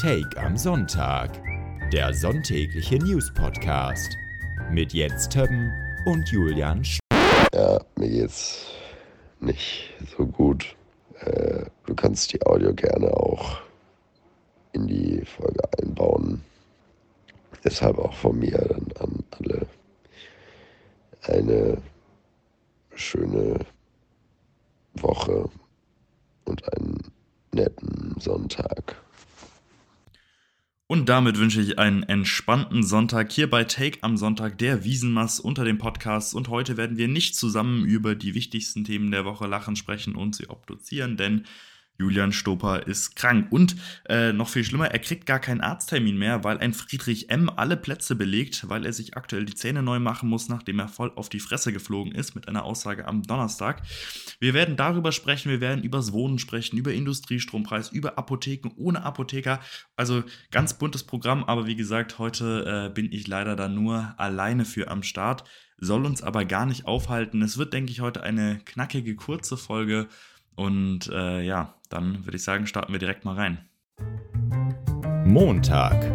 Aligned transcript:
Take 0.00 0.40
am 0.40 0.56
Sonntag, 0.56 1.42
der 1.92 2.14
sonntägliche 2.14 2.98
News-Podcast 2.98 4.16
mit 4.70 4.92
Jens 4.92 5.28
Többen 5.28 5.72
und 6.06 6.28
Julian 6.28 6.84
Sch 6.84 7.00
Ja, 7.52 7.80
mir 7.96 8.08
geht's 8.08 8.66
nicht 9.40 9.92
so 10.16 10.24
gut. 10.24 10.76
Äh, 11.18 11.64
du 11.86 11.96
kannst 11.96 12.32
die 12.32 12.40
Audio 12.46 12.72
gerne 12.74 13.08
auch 13.08 13.60
in 14.70 14.86
die 14.86 15.24
Folge 15.24 15.62
einbauen. 15.82 16.44
Deshalb 17.64 17.98
auch 17.98 18.14
von 18.14 18.38
mir 18.38 18.56
dann 18.56 18.86
an 19.00 19.24
alle 19.32 19.66
eine 21.22 21.82
schöne 22.94 23.58
Woche 24.94 25.50
und 26.44 26.72
einen 26.72 26.98
netten 27.52 28.14
Sonntag. 28.20 28.94
Und 30.90 31.10
damit 31.10 31.36
wünsche 31.36 31.60
ich 31.60 31.78
einen 31.78 32.02
entspannten 32.02 32.82
Sonntag 32.82 33.30
hier 33.30 33.50
bei 33.50 33.64
Take 33.64 33.98
am 34.00 34.16
Sonntag, 34.16 34.56
der 34.56 34.84
Wiesenmass 34.84 35.38
unter 35.38 35.66
den 35.66 35.76
Podcasts. 35.76 36.32
Und 36.32 36.48
heute 36.48 36.78
werden 36.78 36.96
wir 36.96 37.08
nicht 37.08 37.36
zusammen 37.36 37.84
über 37.84 38.14
die 38.14 38.34
wichtigsten 38.34 38.84
Themen 38.84 39.10
der 39.10 39.26
Woche 39.26 39.46
lachen, 39.46 39.76
sprechen 39.76 40.14
und 40.14 40.34
sie 40.34 40.48
obduzieren, 40.48 41.18
denn 41.18 41.44
Julian 41.98 42.32
Stoper 42.32 42.86
ist 42.86 43.16
krank. 43.16 43.48
Und 43.50 43.74
äh, 44.08 44.32
noch 44.32 44.48
viel 44.48 44.62
schlimmer, 44.62 44.86
er 44.86 45.00
kriegt 45.00 45.26
gar 45.26 45.40
keinen 45.40 45.60
Arzttermin 45.60 46.16
mehr, 46.16 46.44
weil 46.44 46.58
ein 46.58 46.72
Friedrich 46.72 47.28
M. 47.28 47.50
alle 47.50 47.76
Plätze 47.76 48.14
belegt, 48.14 48.68
weil 48.68 48.86
er 48.86 48.92
sich 48.92 49.16
aktuell 49.16 49.44
die 49.44 49.54
Zähne 49.54 49.82
neu 49.82 49.98
machen 49.98 50.28
muss, 50.28 50.48
nachdem 50.48 50.78
er 50.78 50.88
voll 50.88 51.10
auf 51.16 51.28
die 51.28 51.40
Fresse 51.40 51.72
geflogen 51.72 52.12
ist 52.12 52.36
mit 52.36 52.46
einer 52.46 52.64
Aussage 52.64 53.06
am 53.06 53.24
Donnerstag. 53.24 53.82
Wir 54.38 54.54
werden 54.54 54.76
darüber 54.76 55.10
sprechen, 55.10 55.50
wir 55.50 55.60
werden 55.60 55.82
übers 55.82 56.12
Wohnen 56.12 56.38
sprechen, 56.38 56.78
über 56.78 56.92
Industriestrompreis, 56.92 57.90
über 57.90 58.16
Apotheken 58.16 58.70
ohne 58.76 59.02
Apotheker. 59.02 59.60
Also 59.96 60.22
ganz 60.52 60.74
buntes 60.74 61.02
Programm, 61.02 61.42
aber 61.44 61.66
wie 61.66 61.76
gesagt, 61.76 62.20
heute 62.20 62.90
äh, 62.90 62.94
bin 62.94 63.10
ich 63.10 63.26
leider 63.26 63.56
da 63.56 63.68
nur 63.68 64.14
alleine 64.18 64.64
für 64.64 64.88
am 64.88 65.02
Start. 65.02 65.42
Soll 65.80 66.06
uns 66.06 66.22
aber 66.22 66.44
gar 66.44 66.66
nicht 66.66 66.86
aufhalten. 66.86 67.42
Es 67.42 67.58
wird, 67.58 67.72
denke 67.72 67.92
ich, 67.92 68.00
heute 68.00 68.22
eine 68.22 68.60
knackige, 68.64 69.14
kurze 69.14 69.56
Folge. 69.56 70.08
Und 70.58 71.08
äh, 71.12 71.42
ja, 71.42 71.74
dann 71.88 72.26
würde 72.26 72.36
ich 72.36 72.42
sagen, 72.42 72.66
starten 72.66 72.92
wir 72.92 72.98
direkt 72.98 73.24
mal 73.24 73.36
rein. 73.36 73.58
Montag. 75.24 76.12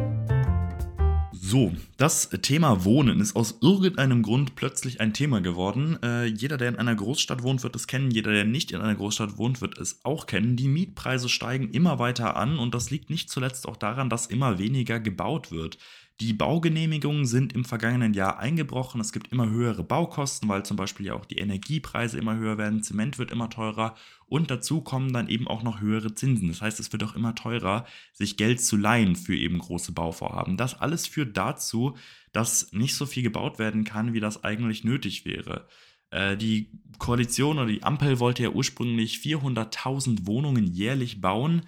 So, 1.31 1.71
das 1.95 2.29
Thema 2.41 2.83
Wohnen 2.83 3.21
ist 3.21 3.37
aus 3.37 3.59
irgendeinem 3.61 4.21
Grund 4.21 4.55
plötzlich 4.55 4.99
ein 4.99 5.13
Thema 5.13 5.39
geworden. 5.39 5.97
Äh, 6.03 6.25
jeder, 6.25 6.57
der 6.57 6.67
in 6.67 6.75
einer 6.75 6.95
Großstadt 6.95 7.41
wohnt, 7.41 7.63
wird 7.63 7.77
es 7.77 7.87
kennen. 7.87 8.11
Jeder, 8.11 8.33
der 8.33 8.43
nicht 8.43 8.73
in 8.73 8.81
einer 8.81 8.95
Großstadt 8.95 9.37
wohnt, 9.37 9.61
wird 9.61 9.77
es 9.77 10.03
auch 10.03 10.25
kennen. 10.25 10.57
Die 10.57 10.67
Mietpreise 10.67 11.29
steigen 11.29 11.69
immer 11.69 11.97
weiter 11.99 12.35
an 12.35 12.59
und 12.59 12.75
das 12.75 12.91
liegt 12.91 13.09
nicht 13.09 13.29
zuletzt 13.29 13.65
auch 13.65 13.77
daran, 13.77 14.09
dass 14.09 14.27
immer 14.27 14.59
weniger 14.59 14.99
gebaut 14.99 15.51
wird. 15.51 15.77
Die 16.19 16.33
Baugenehmigungen 16.33 17.25
sind 17.25 17.53
im 17.53 17.65
vergangenen 17.65 18.13
Jahr 18.13 18.37
eingebrochen. 18.37 19.01
Es 19.01 19.13
gibt 19.13 19.31
immer 19.31 19.49
höhere 19.49 19.83
Baukosten, 19.83 20.47
weil 20.47 20.63
zum 20.63 20.77
Beispiel 20.77 21.07
ja 21.07 21.15
auch 21.15 21.25
die 21.25 21.39
Energiepreise 21.39 22.19
immer 22.19 22.35
höher 22.35 22.59
werden, 22.59 22.83
Zement 22.83 23.17
wird 23.17 23.31
immer 23.31 23.49
teurer 23.49 23.95
und 24.27 24.51
dazu 24.51 24.81
kommen 24.81 25.11
dann 25.11 25.27
eben 25.27 25.47
auch 25.47 25.63
noch 25.63 25.81
höhere 25.81 26.13
Zinsen. 26.13 26.49
Das 26.49 26.61
heißt, 26.61 26.79
es 26.79 26.91
wird 26.91 27.03
auch 27.03 27.15
immer 27.15 27.33
teurer, 27.33 27.85
sich 28.13 28.37
Geld 28.37 28.61
zu 28.61 28.77
leihen 28.77 29.15
für 29.15 29.35
eben 29.35 29.57
große 29.57 29.91
Bauvorhaben. 29.91 30.55
Das 30.55 30.79
alles 30.79 31.07
führt 31.07 31.35
dazu, 31.35 31.97
dass 32.31 32.71
nicht 32.73 32.95
so 32.95 33.07
viel 33.07 33.23
gebaut 33.23 33.57
werden 33.57 33.83
kann, 33.83 34.13
wie 34.13 34.19
das 34.19 34.43
eigentlich 34.43 34.83
nötig 34.83 35.25
wäre. 35.25 35.67
Äh, 36.11 36.37
die 36.37 36.69
Koalition 36.99 37.57
oder 37.57 37.67
die 37.67 37.83
Ampel 37.83 38.19
wollte 38.19 38.43
ja 38.43 38.49
ursprünglich 38.49 39.17
400.000 39.17 40.27
Wohnungen 40.27 40.67
jährlich 40.67 41.21
bauen 41.21 41.63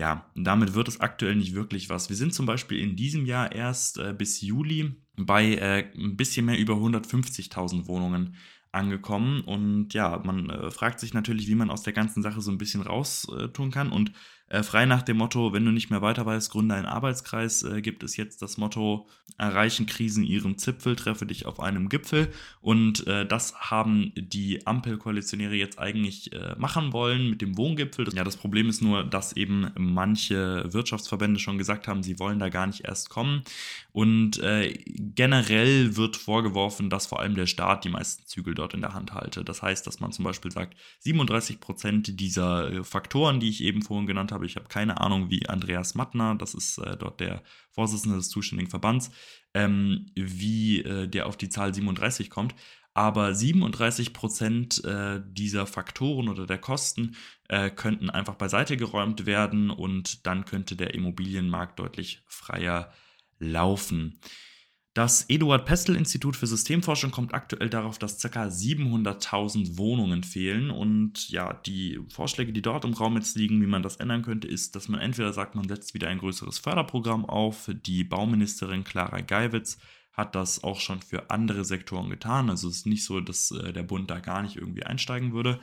ja, 0.00 0.24
damit 0.34 0.72
wird 0.72 0.88
es 0.88 1.00
aktuell 1.00 1.36
nicht 1.36 1.54
wirklich 1.54 1.90
was. 1.90 2.08
Wir 2.08 2.16
sind 2.16 2.32
zum 2.32 2.46
Beispiel 2.46 2.78
in 2.78 2.96
diesem 2.96 3.26
Jahr 3.26 3.52
erst 3.52 3.98
äh, 3.98 4.14
bis 4.16 4.40
Juli 4.40 4.94
bei 5.18 5.56
äh, 5.56 5.92
ein 5.94 6.16
bisschen 6.16 6.46
mehr 6.46 6.58
über 6.58 6.72
150.000 6.72 7.86
Wohnungen 7.86 8.34
angekommen. 8.72 9.42
Und 9.42 9.92
ja, 9.92 10.18
man 10.24 10.48
äh, 10.48 10.70
fragt 10.70 11.00
sich 11.00 11.12
natürlich, 11.12 11.48
wie 11.48 11.54
man 11.54 11.70
aus 11.70 11.82
der 11.82 11.92
ganzen 11.92 12.22
Sache 12.22 12.40
so 12.40 12.50
ein 12.50 12.56
bisschen 12.56 12.80
raus 12.80 13.30
äh, 13.38 13.48
tun 13.48 13.70
kann. 13.70 13.92
Und 13.92 14.12
äh, 14.50 14.64
frei 14.64 14.84
nach 14.84 15.02
dem 15.02 15.16
Motto, 15.16 15.52
wenn 15.52 15.64
du 15.64 15.70
nicht 15.70 15.90
mehr 15.90 16.02
weiter 16.02 16.26
weißt, 16.26 16.50
gründe 16.50 16.74
einen 16.74 16.86
Arbeitskreis, 16.86 17.62
äh, 17.62 17.80
gibt 17.80 18.02
es 18.02 18.16
jetzt 18.16 18.42
das 18.42 18.58
Motto, 18.58 19.06
erreichen 19.38 19.86
Krisen 19.86 20.24
ihren 20.24 20.58
Zipfel, 20.58 20.96
treffe 20.96 21.24
dich 21.24 21.46
auf 21.46 21.60
einem 21.60 21.88
Gipfel. 21.88 22.32
Und 22.60 23.06
äh, 23.06 23.24
das 23.24 23.54
haben 23.54 24.12
die 24.16 24.66
Ampelkoalitionäre 24.66 25.54
jetzt 25.54 25.78
eigentlich 25.78 26.32
äh, 26.32 26.56
machen 26.58 26.92
wollen 26.92 27.30
mit 27.30 27.40
dem 27.40 27.56
Wohngipfel. 27.56 28.08
Ja, 28.12 28.24
das 28.24 28.36
Problem 28.36 28.68
ist 28.68 28.82
nur, 28.82 29.04
dass 29.04 29.36
eben 29.36 29.70
manche 29.78 30.64
Wirtschaftsverbände 30.72 31.38
schon 31.38 31.56
gesagt 31.56 31.86
haben, 31.86 32.02
sie 32.02 32.18
wollen 32.18 32.40
da 32.40 32.48
gar 32.48 32.66
nicht 32.66 32.84
erst 32.84 33.08
kommen. 33.08 33.42
Und 33.92 34.40
äh, 34.40 34.72
generell 34.84 35.96
wird 35.96 36.16
vorgeworfen, 36.16 36.90
dass 36.90 37.06
vor 37.06 37.20
allem 37.20 37.36
der 37.36 37.46
Staat 37.46 37.84
die 37.84 37.88
meisten 37.88 38.26
Zügel 38.26 38.54
dort 38.54 38.74
in 38.74 38.80
der 38.80 38.94
Hand 38.94 39.14
halte. 39.14 39.44
Das 39.44 39.62
heißt, 39.62 39.86
dass 39.86 40.00
man 40.00 40.10
zum 40.10 40.24
Beispiel 40.24 40.50
sagt, 40.50 40.76
37 40.98 41.60
Prozent 41.60 42.18
dieser 42.18 42.72
äh, 42.72 42.84
Faktoren, 42.84 43.38
die 43.38 43.48
ich 43.48 43.62
eben 43.62 43.82
vorhin 43.82 44.08
genannt 44.08 44.32
habe, 44.32 44.39
habe. 44.40 44.46
Ich 44.46 44.56
habe 44.56 44.68
keine 44.68 45.00
Ahnung, 45.00 45.30
wie 45.30 45.48
Andreas 45.48 45.94
Mattner, 45.94 46.34
das 46.34 46.54
ist 46.54 46.78
äh, 46.78 46.96
dort 46.96 47.20
der 47.20 47.42
Vorsitzende 47.70 48.16
des 48.16 48.30
zuständigen 48.30 48.70
Verbands, 48.70 49.10
ähm, 49.54 50.06
wie 50.14 50.80
äh, 50.82 51.06
der 51.06 51.26
auf 51.26 51.36
die 51.36 51.48
Zahl 51.48 51.74
37 51.74 52.30
kommt. 52.30 52.54
Aber 52.92 53.34
37 53.34 54.12
Prozent 54.12 54.84
äh, 54.84 55.20
dieser 55.24 55.66
Faktoren 55.66 56.28
oder 56.28 56.46
der 56.46 56.58
Kosten 56.58 57.16
äh, 57.48 57.70
könnten 57.70 58.10
einfach 58.10 58.34
beiseite 58.34 58.76
geräumt 58.76 59.26
werden 59.26 59.70
und 59.70 60.26
dann 60.26 60.44
könnte 60.44 60.74
der 60.74 60.94
Immobilienmarkt 60.94 61.78
deutlich 61.78 62.22
freier 62.26 62.92
laufen. 63.38 64.18
Das 64.92 65.24
Eduard 65.28 65.66
Pestel 65.66 65.94
Institut 65.94 66.34
für 66.34 66.48
Systemforschung 66.48 67.12
kommt 67.12 67.32
aktuell 67.32 67.70
darauf, 67.70 67.96
dass 67.96 68.20
ca. 68.20 68.46
700.000 68.46 69.78
Wohnungen 69.78 70.24
fehlen. 70.24 70.72
Und 70.72 71.30
ja, 71.30 71.52
die 71.52 72.00
Vorschläge, 72.08 72.52
die 72.52 72.60
dort 72.60 72.84
im 72.84 72.94
Raum 72.94 73.14
jetzt 73.14 73.36
liegen, 73.36 73.62
wie 73.62 73.68
man 73.68 73.84
das 73.84 73.96
ändern 73.96 74.22
könnte, 74.22 74.48
ist, 74.48 74.74
dass 74.74 74.88
man 74.88 75.00
entweder 75.00 75.32
sagt, 75.32 75.54
man 75.54 75.68
setzt 75.68 75.94
wieder 75.94 76.08
ein 76.08 76.18
größeres 76.18 76.58
Förderprogramm 76.58 77.24
auf. 77.24 77.70
Die 77.86 78.02
Bauministerin 78.02 78.82
Clara 78.82 79.20
Geiwitz 79.20 79.78
hat 80.12 80.34
das 80.34 80.64
auch 80.64 80.80
schon 80.80 81.00
für 81.00 81.30
andere 81.30 81.64
Sektoren 81.64 82.10
getan. 82.10 82.50
Also 82.50 82.68
es 82.68 82.78
ist 82.78 82.86
nicht 82.86 83.04
so, 83.04 83.20
dass 83.20 83.52
äh, 83.52 83.72
der 83.72 83.84
Bund 83.84 84.10
da 84.10 84.18
gar 84.18 84.42
nicht 84.42 84.56
irgendwie 84.56 84.82
einsteigen 84.82 85.32
würde. 85.32 85.60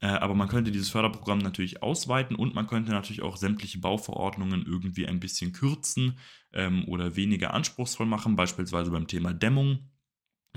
Äh, 0.00 0.06
aber 0.06 0.34
man 0.34 0.48
könnte 0.48 0.72
dieses 0.72 0.90
Förderprogramm 0.90 1.38
natürlich 1.38 1.82
ausweiten 1.82 2.36
und 2.36 2.54
man 2.54 2.66
könnte 2.66 2.92
natürlich 2.92 3.22
auch 3.22 3.36
sämtliche 3.36 3.78
Bauverordnungen 3.78 4.64
irgendwie 4.66 5.06
ein 5.06 5.20
bisschen 5.20 5.52
kürzen 5.52 6.18
ähm, 6.52 6.84
oder 6.88 7.16
weniger 7.16 7.54
anspruchsvoll 7.54 8.06
machen, 8.06 8.36
beispielsweise 8.36 8.90
beim 8.90 9.06
Thema 9.06 9.32
Dämmung. 9.32 9.90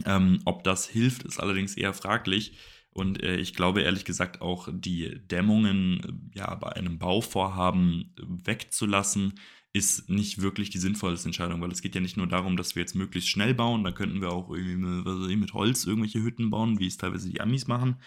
Ähm, 0.05 0.39
ob 0.45 0.63
das 0.63 0.87
hilft, 0.87 1.23
ist 1.23 1.39
allerdings 1.39 1.77
eher 1.77 1.93
fraglich. 1.93 2.57
Und 2.89 3.21
äh, 3.23 3.35
ich 3.37 3.53
glaube 3.53 3.81
ehrlich 3.81 4.05
gesagt 4.05 4.41
auch, 4.41 4.69
die 4.71 5.19
Dämmungen 5.27 6.29
äh, 6.33 6.39
ja, 6.39 6.55
bei 6.55 6.71
einem 6.73 6.97
Bauvorhaben 6.97 8.15
wegzulassen, 8.17 9.33
ist 9.75 10.09
nicht 10.09 10.41
wirklich 10.41 10.69
die 10.69 10.77
sinnvollste 10.77 11.27
Entscheidung, 11.27 11.61
weil 11.61 11.71
es 11.71 11.81
geht 11.81 11.95
ja 11.95 11.99
nicht 11.99 12.15
nur 12.15 12.27
darum, 12.27 12.55
dass 12.55 12.75
wir 12.75 12.81
jetzt 12.81 12.95
möglichst 12.95 13.29
schnell 13.29 13.53
bauen, 13.53 13.83
da 13.83 13.91
könnten 13.91 14.21
wir 14.21 14.31
auch 14.31 14.49
irgendwie 14.49 15.35
mit 15.35 15.53
Holz 15.53 15.83
irgendwelche 15.83 16.23
Hütten 16.23 16.49
bauen, 16.49 16.79
wie 16.79 16.87
es 16.87 16.95
teilweise 16.95 17.29
die 17.29 17.41
Amis 17.41 17.67
machen, 17.67 17.97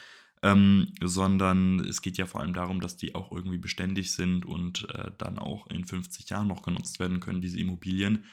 ähm, 0.42 0.92
sondern 1.02 1.80
es 1.80 2.02
geht 2.02 2.18
ja 2.18 2.26
vor 2.26 2.40
allem 2.40 2.54
darum, 2.54 2.80
dass 2.80 2.96
die 2.96 3.14
auch 3.14 3.32
irgendwie 3.32 3.58
beständig 3.58 4.12
sind 4.12 4.46
und 4.46 4.88
äh, 4.94 5.10
dann 5.18 5.38
auch 5.38 5.66
in 5.68 5.84
50 5.84 6.30
Jahren 6.30 6.48
noch 6.48 6.62
genutzt 6.62 7.00
werden 7.00 7.20
können, 7.20 7.40
diese 7.40 7.58
Immobilien. 7.58 8.24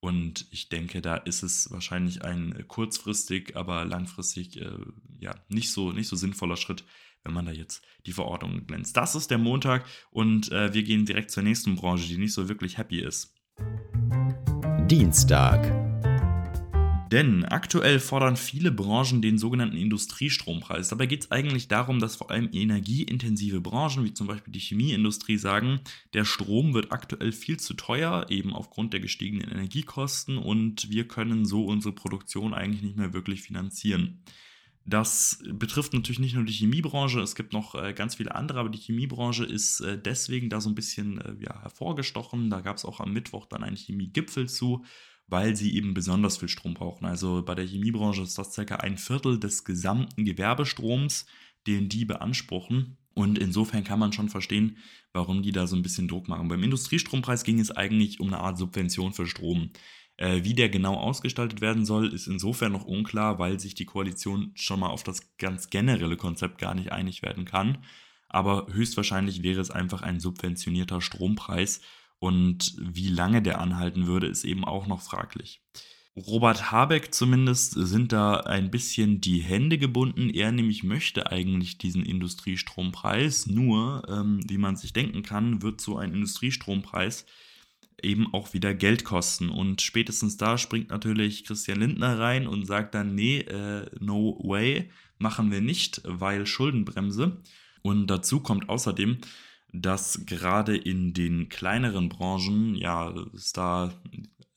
Und 0.00 0.46
ich 0.52 0.68
denke, 0.68 1.02
da 1.02 1.16
ist 1.16 1.42
es 1.42 1.70
wahrscheinlich 1.72 2.22
ein 2.24 2.54
äh, 2.54 2.62
kurzfristig, 2.62 3.56
aber 3.56 3.84
langfristig 3.84 4.60
äh, 4.60 4.70
ja 5.18 5.34
nicht 5.48 5.72
so, 5.72 5.92
nicht 5.92 6.08
so 6.08 6.16
sinnvoller 6.16 6.56
Schritt, 6.56 6.84
wenn 7.24 7.34
man 7.34 7.46
da 7.46 7.52
jetzt 7.52 7.84
die 8.06 8.12
Verordnung 8.12 8.66
glänzt. 8.66 8.96
Das 8.96 9.16
ist 9.16 9.30
der 9.30 9.38
Montag 9.38 9.84
und 10.10 10.52
äh, 10.52 10.72
wir 10.72 10.84
gehen 10.84 11.04
direkt 11.04 11.30
zur 11.30 11.42
nächsten 11.42 11.74
Branche, 11.74 12.06
die 12.06 12.18
nicht 12.18 12.32
so 12.32 12.48
wirklich 12.48 12.78
happy 12.78 13.00
ist. 13.00 13.34
Dienstag. 14.86 15.87
Denn 17.10 17.44
aktuell 17.44 18.00
fordern 18.00 18.36
viele 18.36 18.70
Branchen 18.70 19.22
den 19.22 19.38
sogenannten 19.38 19.76
Industriestrompreis. 19.76 20.88
Dabei 20.88 21.06
geht 21.06 21.22
es 21.22 21.30
eigentlich 21.30 21.68
darum, 21.68 22.00
dass 22.00 22.16
vor 22.16 22.30
allem 22.30 22.50
energieintensive 22.52 23.60
Branchen, 23.62 24.04
wie 24.04 24.12
zum 24.12 24.26
Beispiel 24.26 24.52
die 24.52 24.58
Chemieindustrie, 24.58 25.38
sagen, 25.38 25.80
der 26.12 26.26
Strom 26.26 26.74
wird 26.74 26.92
aktuell 26.92 27.32
viel 27.32 27.58
zu 27.58 27.74
teuer, 27.74 28.26
eben 28.28 28.52
aufgrund 28.52 28.92
der 28.92 29.00
gestiegenen 29.00 29.50
Energiekosten 29.50 30.36
und 30.36 30.90
wir 30.90 31.08
können 31.08 31.46
so 31.46 31.64
unsere 31.64 31.94
Produktion 31.94 32.52
eigentlich 32.52 32.82
nicht 32.82 32.96
mehr 32.96 33.14
wirklich 33.14 33.40
finanzieren. 33.40 34.22
Das 34.84 35.42
betrifft 35.50 35.92
natürlich 35.92 36.18
nicht 36.18 36.34
nur 36.34 36.44
die 36.44 36.52
Chemiebranche, 36.52 37.20
es 37.20 37.34
gibt 37.34 37.52
noch 37.52 37.74
äh, 37.74 37.92
ganz 37.92 38.16
viele 38.16 38.34
andere, 38.34 38.60
aber 38.60 38.70
die 38.70 38.78
Chemiebranche 38.78 39.44
ist 39.44 39.80
äh, 39.80 40.00
deswegen 40.00 40.48
da 40.50 40.60
so 40.60 40.68
ein 40.70 40.74
bisschen 40.74 41.20
äh, 41.20 41.34
ja, 41.40 41.60
hervorgestochen. 41.62 42.48
Da 42.48 42.60
gab 42.62 42.76
es 42.76 42.86
auch 42.86 43.00
am 43.00 43.12
Mittwoch 43.12 43.46
dann 43.46 43.62
einen 43.62 43.76
Chemiegipfel 43.76 44.48
zu 44.48 44.84
weil 45.28 45.54
sie 45.54 45.74
eben 45.76 45.94
besonders 45.94 46.38
viel 46.38 46.48
Strom 46.48 46.74
brauchen. 46.74 47.04
Also 47.04 47.42
bei 47.42 47.54
der 47.54 47.66
Chemiebranche 47.66 48.22
ist 48.22 48.38
das 48.38 48.54
ca. 48.54 48.76
ein 48.76 48.98
Viertel 48.98 49.38
des 49.38 49.64
gesamten 49.64 50.24
Gewerbestroms, 50.24 51.26
den 51.66 51.88
die 51.88 52.04
beanspruchen. 52.04 52.96
Und 53.14 53.38
insofern 53.38 53.84
kann 53.84 53.98
man 53.98 54.12
schon 54.12 54.28
verstehen, 54.28 54.78
warum 55.12 55.42
die 55.42 55.52
da 55.52 55.66
so 55.66 55.76
ein 55.76 55.82
bisschen 55.82 56.08
Druck 56.08 56.28
machen. 56.28 56.48
Beim 56.48 56.62
Industriestrompreis 56.62 57.44
ging 57.44 57.60
es 57.60 57.70
eigentlich 57.70 58.20
um 58.20 58.28
eine 58.28 58.38
Art 58.38 58.58
Subvention 58.58 59.12
für 59.12 59.26
Strom. 59.26 59.70
Äh, 60.16 60.44
wie 60.44 60.54
der 60.54 60.68
genau 60.68 60.94
ausgestaltet 60.94 61.60
werden 61.60 61.84
soll, 61.84 62.12
ist 62.12 62.26
insofern 62.26 62.72
noch 62.72 62.84
unklar, 62.84 63.38
weil 63.38 63.60
sich 63.60 63.74
die 63.74 63.86
Koalition 63.86 64.52
schon 64.54 64.80
mal 64.80 64.88
auf 64.88 65.04
das 65.04 65.36
ganz 65.36 65.70
generelle 65.70 66.16
Konzept 66.16 66.58
gar 66.58 66.74
nicht 66.74 66.90
einig 66.92 67.22
werden 67.22 67.44
kann. 67.44 67.78
Aber 68.28 68.66
höchstwahrscheinlich 68.72 69.42
wäre 69.42 69.60
es 69.60 69.70
einfach 69.70 70.02
ein 70.02 70.20
subventionierter 70.20 71.00
Strompreis. 71.00 71.80
Und 72.18 72.74
wie 72.78 73.08
lange 73.08 73.42
der 73.42 73.60
anhalten 73.60 74.06
würde, 74.06 74.26
ist 74.26 74.44
eben 74.44 74.64
auch 74.64 74.86
noch 74.86 75.02
fraglich. 75.02 75.62
Robert 76.16 76.72
Habeck 76.72 77.14
zumindest 77.14 77.74
sind 77.74 78.12
da 78.12 78.38
ein 78.38 78.70
bisschen 78.70 79.20
die 79.20 79.38
Hände 79.38 79.78
gebunden. 79.78 80.30
Er 80.30 80.50
nämlich 80.50 80.82
möchte 80.82 81.30
eigentlich 81.30 81.78
diesen 81.78 82.04
Industriestrompreis. 82.04 83.46
Nur, 83.46 84.02
ähm, 84.08 84.40
wie 84.48 84.58
man 84.58 84.76
sich 84.76 84.92
denken 84.92 85.22
kann, 85.22 85.62
wird 85.62 85.80
so 85.80 85.96
ein 85.96 86.12
Industriestrompreis 86.12 87.24
eben 88.02 88.32
auch 88.32 88.52
wieder 88.52 88.74
Geld 88.74 89.04
kosten. 89.04 89.48
Und 89.48 89.80
spätestens 89.80 90.36
da 90.36 90.58
springt 90.58 90.90
natürlich 90.90 91.44
Christian 91.44 91.80
Lindner 91.80 92.18
rein 92.18 92.46
und 92.46 92.66
sagt 92.66 92.94
dann, 92.94 93.14
nee, 93.14 93.40
äh, 93.40 93.86
no 94.00 94.38
way, 94.42 94.90
machen 95.18 95.50
wir 95.50 95.60
nicht, 95.60 96.02
weil 96.04 96.46
Schuldenbremse. 96.46 97.40
Und 97.82 98.08
dazu 98.08 98.40
kommt 98.40 98.68
außerdem, 98.68 99.18
dass 99.72 100.24
gerade 100.26 100.76
in 100.76 101.12
den 101.12 101.48
kleineren 101.48 102.08
Branchen, 102.08 102.74
ja, 102.74 103.14
es 103.34 103.52
da 103.52 103.92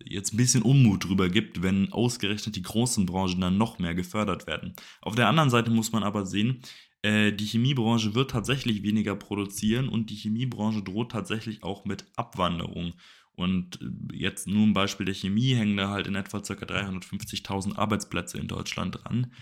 jetzt 0.03 0.33
ein 0.33 0.37
bisschen 0.37 0.63
Unmut 0.63 1.07
drüber 1.07 1.29
gibt, 1.29 1.61
wenn 1.61 1.91
ausgerechnet 1.91 2.55
die 2.55 2.61
großen 2.61 3.05
Branchen 3.05 3.41
dann 3.41 3.57
noch 3.57 3.79
mehr 3.79 3.95
gefördert 3.95 4.47
werden. 4.47 4.73
Auf 5.01 5.15
der 5.15 5.27
anderen 5.27 5.49
Seite 5.49 5.71
muss 5.71 5.91
man 5.91 6.03
aber 6.03 6.25
sehen, 6.25 6.61
äh, 7.01 7.31
die 7.31 7.45
Chemiebranche 7.45 8.15
wird 8.15 8.31
tatsächlich 8.31 8.83
weniger 8.83 9.15
produzieren 9.15 9.89
und 9.89 10.09
die 10.09 10.15
Chemiebranche 10.15 10.83
droht 10.83 11.11
tatsächlich 11.11 11.63
auch 11.63 11.85
mit 11.85 12.05
Abwanderung. 12.15 12.93
Und 13.33 13.81
äh, 13.81 14.17
jetzt 14.17 14.47
nur 14.47 14.65
ein 14.67 14.73
Beispiel 14.73 15.05
der 15.05 15.15
Chemie 15.15 15.55
hängen 15.55 15.77
da 15.77 15.89
halt 15.89 16.07
in 16.07 16.15
etwa 16.15 16.39
ca. 16.39 16.53
350.000 16.53 17.75
Arbeitsplätze 17.75 18.37
in 18.37 18.47
Deutschland 18.47 18.99
dran. 19.03 19.33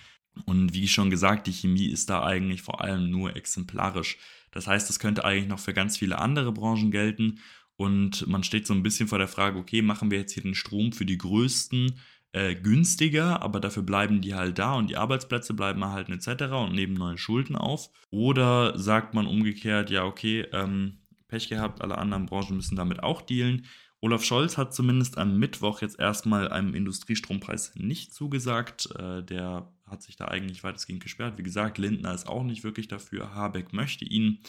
Und 0.46 0.74
wie 0.74 0.88
schon 0.88 1.10
gesagt, 1.10 1.48
die 1.48 1.54
Chemie 1.54 1.88
ist 1.88 2.10
da 2.10 2.24
eigentlich 2.24 2.62
vor 2.62 2.82
allem 2.82 3.10
nur 3.10 3.36
exemplarisch. 3.36 4.18
Das 4.52 4.68
heißt, 4.68 4.90
das 4.90 5.00
könnte 5.00 5.26
eigentlich 5.26 5.48
noch 5.48 5.60
für 5.60 5.74
ganz 5.74 5.98
viele 5.98 6.20
andere 6.20 6.52
Branchen 6.52 6.92
gelten. 6.92 7.40
Und 7.76 8.28
man 8.28 8.44
steht 8.44 8.68
so 8.68 8.74
ein 8.74 8.84
bisschen 8.84 9.08
vor 9.08 9.20
der 9.20 9.28
Frage, 9.28 9.58
okay, 9.58 9.82
machen 9.82 10.12
wir 10.12 10.20
jetzt 10.20 10.34
hier 10.34 10.44
den 10.44 10.56
Strom 10.56 10.92
für 10.92 11.06
die 11.06 11.18
größten 11.18 11.96
äh, 12.32 12.56
günstiger, 12.56 13.42
aber 13.42 13.60
dafür 13.60 13.84
bleiben 13.84 14.22
die 14.22 14.36
halt 14.36 14.60
da 14.60 14.76
und 14.76 14.90
die 14.90 14.98
Arbeitsplätze 14.98 15.54
bleiben 15.54 15.82
erhalten 15.82 16.12
etc. 16.12 16.44
und 16.54 16.74
nehmen 16.74 16.94
neue 16.94 17.18
Schulden 17.18 17.56
auf. 17.56 17.90
Oder 18.12 18.78
sagt 18.78 19.14
man 19.14 19.26
umgekehrt, 19.26 19.90
ja, 19.90 20.04
okay, 20.04 20.46
ähm, 20.52 21.00
Pech 21.28 21.50
gehabt, 21.50 21.82
alle 21.82 21.98
anderen 21.98 22.26
Branchen 22.26 22.56
müssen 22.56 22.76
damit 22.76 23.02
auch 23.02 23.22
dealen. 23.22 23.66
Olaf 24.02 24.24
Scholz 24.24 24.58
hat 24.58 24.74
zumindest 24.74 25.18
am 25.18 25.38
Mittwoch 25.40 25.82
jetzt 25.82 26.00
erstmal 26.00 26.50
einem 26.50 26.74
Industriestrompreis 26.74 27.74
nicht 27.76 28.14
zugesagt. 28.14 28.90
Äh, 28.98 29.24
der 29.24 29.72
hat 29.90 30.04
sich 30.04 30.16
da 30.16 30.26
eigentlich 30.26 30.64
weitestgehend 30.64 31.02
gesperrt. 31.02 31.38
Wie 31.38 31.44
gesagt, 31.44 31.78
Lindner 31.78 32.14
ist 32.14 32.28
auch 32.28 32.44
nicht 32.44 32.64
wirklich 32.64 32.88
dafür. 32.88 33.34
Habeck 33.34 33.74
möchte 33.74 34.06
ihn. 34.06 34.40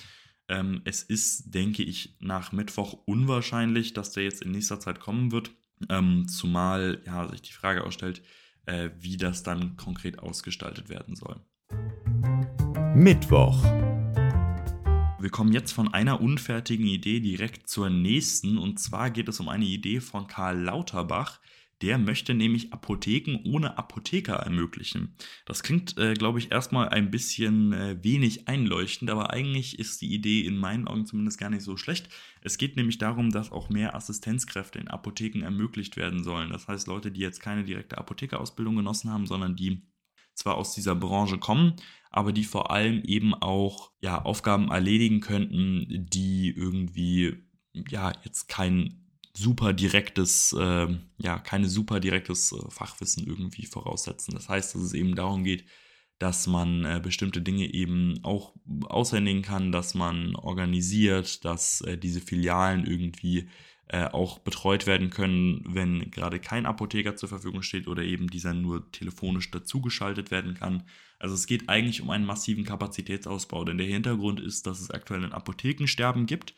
Ähm, 0.49 0.83
es 0.85 1.03
ist, 1.03 1.55
denke 1.55 1.83
ich, 1.83 2.17
nach 2.21 2.53
Mittwoch 2.53 2.95
unwahrscheinlich, 3.07 3.93
dass 3.93 4.13
der 4.13 4.25
jetzt 4.25 4.43
in 4.43 4.51
nächster 4.51 4.81
Zeit 4.81 5.01
kommen 5.01 5.33
wird. 5.33 5.53
Ähm, 5.89 6.27
zumal 6.29 7.03
ja, 7.07 7.29
sich 7.29 7.43
die 7.43 7.53
Frage 7.53 7.85
ausstellt, 7.85 8.23
äh, 8.67 8.91
wie 8.99 9.17
das 9.17 9.43
dann 9.43 9.77
konkret 9.77 10.19
ausgestaltet 10.19 10.89
werden 10.89 11.17
soll. 11.17 11.41
Mittwoch. 12.95 13.63
Wir 15.21 15.31
kommen 15.31 15.53
jetzt 15.53 15.73
von 15.73 15.93
einer 15.93 16.21
unfertigen 16.21 16.87
Idee 16.87 17.21
direkt 17.21 17.69
zur 17.69 17.91
nächsten. 17.91 18.59
Und 18.59 18.79
zwar 18.81 19.11
geht 19.11 19.29
es 19.29 19.39
um 19.39 19.49
eine 19.49 19.67
Idee 19.67 20.01
von 20.01 20.27
Karl 20.27 20.59
Lauterbach. 20.59 21.41
Der 21.83 21.97
möchte 21.97 22.35
nämlich 22.35 22.73
Apotheken 22.73 23.39
ohne 23.45 23.79
Apotheker 23.79 24.35
ermöglichen. 24.35 25.15
Das 25.47 25.63
klingt, 25.63 25.97
äh, 25.97 26.15
glaube 26.15 26.39
ich, 26.39 26.53
erstmal 26.53 26.91
ein 26.91 27.11
bisschen 27.11 27.73
äh, 27.73 27.97
wenig 28.03 28.49
einleuchtend, 28.49 29.11
aber 29.11 29.31
eigentlich 29.31 29.79
ist 29.79 30.03
die 30.03 30.13
Idee 30.13 30.43
in 30.43 30.59
meinen 30.59 30.87
Augen 30.87 31.07
zumindest 31.07 31.39
gar 31.39 31.49
nicht 31.49 31.63
so 31.63 31.77
schlecht. 31.77 32.11
Es 32.43 32.59
geht 32.59 32.77
nämlich 32.77 32.99
darum, 32.99 33.31
dass 33.31 33.51
auch 33.51 33.71
mehr 33.71 33.95
Assistenzkräfte 33.95 34.79
in 34.79 34.89
Apotheken 34.89 35.43
ermöglicht 35.43 35.97
werden 35.97 36.23
sollen. 36.23 36.51
Das 36.51 36.69
heißt, 36.69 36.87
Leute, 36.87 37.11
die 37.11 37.21
jetzt 37.21 37.41
keine 37.41 37.65
direkte 37.65 37.97
Apothekerausbildung 37.97 38.77
genossen 38.77 39.11
haben, 39.11 39.27
sondern 39.27 39.57
die 39.57 39.83
zwar 40.35 40.57
aus 40.57 40.75
dieser 40.75 40.95
Branche 40.95 41.39
kommen, 41.39 41.75
aber 42.11 42.33
die 42.33 42.45
vor 42.45 42.71
allem 42.71 43.03
eben 43.05 43.35
auch 43.35 43.93
ja, 44.01 44.23
Aufgaben 44.23 44.71
erledigen 44.71 45.21
könnten, 45.21 46.07
die 46.11 46.51
irgendwie 46.51 47.45
ja 47.73 48.13
jetzt 48.25 48.49
kein 48.49 49.00
super 49.41 49.73
direktes, 49.73 50.53
äh, 50.53 50.89
ja, 51.19 51.39
keine 51.39 51.69
super 51.69 52.01
direktes 52.01 52.53
äh, 52.53 52.71
Fachwissen 52.71 53.27
irgendwie 53.27 53.67
voraussetzen. 53.67 54.35
Das 54.35 54.49
heißt, 54.49 54.75
dass 54.75 54.83
es 54.83 54.93
eben 54.93 55.15
darum 55.15 55.45
geht, 55.45 55.65
dass 56.19 56.47
man 56.47 56.85
äh, 56.85 57.01
bestimmte 57.03 57.41
Dinge 57.41 57.73
eben 57.73 58.21
auch 58.23 58.55
aushändigen 58.85 59.43
kann, 59.43 59.73
dass 59.73 59.95
man 59.95 60.37
organisiert, 60.37 61.45
dass 61.45 61.81
äh, 61.81 61.97
diese 61.97 62.21
Filialen 62.21 62.85
irgendwie 62.87 63.49
äh, 63.89 64.05
auch 64.05 64.39
betreut 64.39 64.87
werden 64.87 65.11
können, 65.11 65.65
wenn 65.67 66.11
gerade 66.11 66.39
kein 66.39 66.67
Apotheker 66.67 67.17
zur 67.17 67.31
Verfügung 67.31 67.63
steht 67.63 67.89
oder 67.89 68.03
eben 68.03 68.29
dieser 68.29 68.53
nur 68.53 68.93
telefonisch 68.93 69.51
dazugeschaltet 69.51 70.31
werden 70.31 70.55
kann. 70.55 70.85
Also 71.19 71.35
es 71.35 71.47
geht 71.47 71.69
eigentlich 71.69 72.03
um 72.03 72.11
einen 72.11 72.27
massiven 72.27 72.65
Kapazitätsausbau, 72.65 73.65
denn 73.65 73.79
der 73.79 73.87
Hintergrund 73.87 74.41
ist, 74.41 74.67
dass 74.67 74.81
es 74.81 74.91
aktuell 74.91 75.25
ein 75.25 75.33
Apothekensterben 75.33 76.27
gibt 76.27 76.55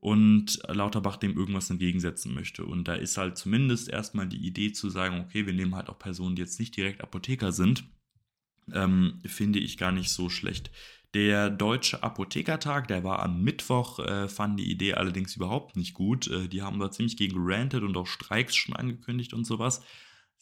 und 0.00 0.58
Lauterbach 0.66 1.16
dem 1.16 1.36
irgendwas 1.36 1.70
entgegensetzen 1.70 2.34
möchte. 2.34 2.64
Und 2.64 2.88
da 2.88 2.94
ist 2.94 3.18
halt 3.18 3.36
zumindest 3.36 3.88
erstmal 3.88 4.26
die 4.26 4.44
Idee 4.44 4.72
zu 4.72 4.88
sagen, 4.88 5.20
okay, 5.20 5.46
wir 5.46 5.52
nehmen 5.52 5.74
halt 5.74 5.88
auch 5.88 5.98
Personen, 5.98 6.36
die 6.36 6.42
jetzt 6.42 6.58
nicht 6.58 6.76
direkt 6.76 7.02
Apotheker 7.02 7.52
sind, 7.52 7.84
ähm, 8.72 9.20
finde 9.26 9.58
ich 9.58 9.76
gar 9.76 9.92
nicht 9.92 10.10
so 10.10 10.30
schlecht. 10.30 10.70
Der 11.12 11.50
Deutsche 11.50 12.02
Apothekertag, 12.02 12.88
der 12.88 13.04
war 13.04 13.20
am 13.20 13.42
Mittwoch, 13.42 13.98
äh, 13.98 14.28
fand 14.28 14.58
die 14.58 14.70
Idee 14.70 14.94
allerdings 14.94 15.36
überhaupt 15.36 15.76
nicht 15.76 15.92
gut. 15.92 16.28
Äh, 16.28 16.48
die 16.48 16.62
haben 16.62 16.78
da 16.78 16.90
ziemlich 16.90 17.16
gegen 17.16 17.34
gerantet 17.34 17.82
und 17.82 17.96
auch 17.96 18.06
Streiks 18.06 18.54
schon 18.56 18.76
angekündigt 18.76 19.34
und 19.34 19.44
sowas. 19.44 19.82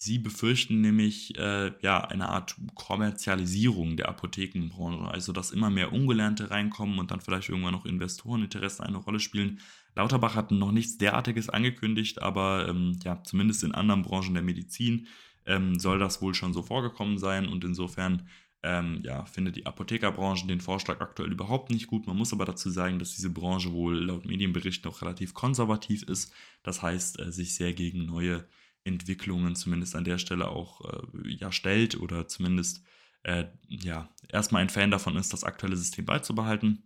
Sie 0.00 0.20
befürchten 0.20 0.80
nämlich 0.80 1.36
äh, 1.38 1.72
ja, 1.82 2.04
eine 2.04 2.28
Art 2.28 2.54
Kommerzialisierung 2.76 3.96
der 3.96 4.08
Apothekenbranche, 4.08 5.10
also 5.10 5.32
dass 5.32 5.50
immer 5.50 5.70
mehr 5.70 5.92
Ungelernte 5.92 6.52
reinkommen 6.52 7.00
und 7.00 7.10
dann 7.10 7.20
vielleicht 7.20 7.48
irgendwann 7.48 7.72
noch 7.72 7.84
Investoreninteressen 7.84 8.84
eine 8.84 8.98
Rolle 8.98 9.18
spielen. 9.18 9.58
Lauterbach 9.96 10.36
hat 10.36 10.52
noch 10.52 10.70
nichts 10.70 10.98
derartiges 10.98 11.48
angekündigt, 11.48 12.22
aber 12.22 12.68
ähm, 12.68 12.96
ja, 13.02 13.24
zumindest 13.24 13.64
in 13.64 13.72
anderen 13.72 14.02
Branchen 14.02 14.34
der 14.34 14.44
Medizin 14.44 15.08
ähm, 15.46 15.80
soll 15.80 15.98
das 15.98 16.22
wohl 16.22 16.32
schon 16.32 16.52
so 16.52 16.62
vorgekommen 16.62 17.18
sein 17.18 17.48
und 17.48 17.64
insofern 17.64 18.28
ähm, 18.62 19.00
ja, 19.02 19.24
findet 19.24 19.56
die 19.56 19.66
Apothekerbranche 19.66 20.46
den 20.46 20.60
Vorschlag 20.60 21.00
aktuell 21.00 21.32
überhaupt 21.32 21.70
nicht 21.70 21.88
gut. 21.88 22.06
Man 22.06 22.16
muss 22.16 22.32
aber 22.32 22.44
dazu 22.44 22.70
sagen, 22.70 23.00
dass 23.00 23.16
diese 23.16 23.30
Branche 23.30 23.72
wohl 23.72 23.98
laut 23.98 24.26
Medienberichten 24.26 24.88
auch 24.88 25.02
relativ 25.02 25.34
konservativ 25.34 26.04
ist. 26.04 26.32
Das 26.62 26.82
heißt, 26.82 27.18
äh, 27.18 27.32
sich 27.32 27.56
sehr 27.56 27.72
gegen 27.72 28.06
neue 28.06 28.46
Entwicklungen 28.84 29.56
zumindest 29.56 29.94
an 29.96 30.04
der 30.04 30.18
Stelle 30.18 30.48
auch 30.48 30.80
äh, 30.82 31.32
ja, 31.34 31.52
stellt 31.52 32.00
oder 32.00 32.28
zumindest 32.28 32.82
äh, 33.22 33.44
ja, 33.68 34.08
erstmal 34.28 34.62
ein 34.62 34.70
Fan 34.70 34.90
davon 34.90 35.16
ist, 35.16 35.32
das 35.32 35.44
aktuelle 35.44 35.76
System 35.76 36.04
beizubehalten. 36.04 36.82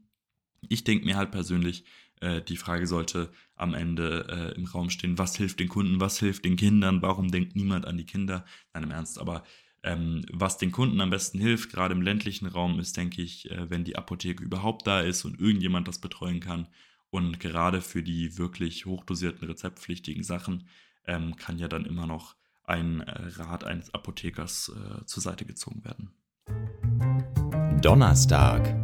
Ich 0.68 0.84
denke 0.84 1.04
mir 1.04 1.16
halt 1.16 1.30
persönlich, 1.30 1.84
äh, 2.20 2.40
die 2.42 2.56
Frage 2.56 2.86
sollte 2.86 3.30
am 3.56 3.74
Ende 3.74 4.26
äh, 4.28 4.58
im 4.58 4.66
Raum 4.66 4.90
stehen, 4.90 5.18
was 5.18 5.36
hilft 5.36 5.60
den 5.60 5.68
Kunden, 5.68 6.00
was 6.00 6.18
hilft 6.18 6.44
den 6.44 6.56
Kindern, 6.56 7.02
warum 7.02 7.30
denkt 7.30 7.56
niemand 7.56 7.86
an 7.86 7.98
die 7.98 8.06
Kinder? 8.06 8.44
Nein, 8.72 8.84
im 8.84 8.90
Ernst, 8.90 9.18
aber 9.18 9.44
ähm, 9.82 10.24
was 10.32 10.58
den 10.58 10.70
Kunden 10.70 11.00
am 11.00 11.10
besten 11.10 11.38
hilft, 11.38 11.70
gerade 11.72 11.94
im 11.94 12.02
ländlichen 12.02 12.46
Raum, 12.46 12.78
ist, 12.78 12.96
denke 12.96 13.20
ich, 13.22 13.50
äh, 13.50 13.68
wenn 13.68 13.84
die 13.84 13.96
Apotheke 13.96 14.42
überhaupt 14.44 14.86
da 14.86 15.00
ist 15.00 15.24
und 15.24 15.40
irgendjemand 15.40 15.88
das 15.88 15.98
betreuen 15.98 16.40
kann. 16.40 16.68
Und 17.10 17.40
gerade 17.40 17.82
für 17.82 18.02
die 18.02 18.38
wirklich 18.38 18.86
hochdosierten, 18.86 19.46
rezeptpflichtigen 19.46 20.22
Sachen 20.22 20.68
ähm, 21.06 21.36
kann 21.36 21.58
ja 21.58 21.68
dann 21.68 21.84
immer 21.84 22.06
noch 22.06 22.36
ein 22.64 23.00
äh, 23.00 23.28
Rat 23.36 23.64
eines 23.64 23.92
Apothekers 23.92 24.72
äh, 24.74 25.04
zur 25.04 25.22
Seite 25.22 25.44
gezogen 25.44 25.84
werden. 25.84 26.10
Donnerstag. 27.80 28.76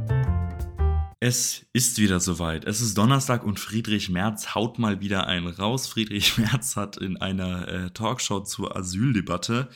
Es 1.20 1.66
ist 1.72 1.98
wieder 1.98 2.20
soweit. 2.20 2.64
Es 2.64 2.80
ist 2.80 2.96
Donnerstag 2.96 3.44
und 3.44 3.58
Friedrich 3.58 4.08
Merz 4.08 4.54
haut 4.54 4.78
mal 4.78 5.00
wieder 5.00 5.26
einen 5.26 5.48
raus. 5.48 5.88
Friedrich 5.88 6.38
Merz 6.38 6.76
hat 6.76 6.96
in 6.96 7.16
einer 7.16 7.68
äh, 7.68 7.90
Talkshow 7.90 8.40
zur 8.40 8.76
Asyldebatte 8.76 9.68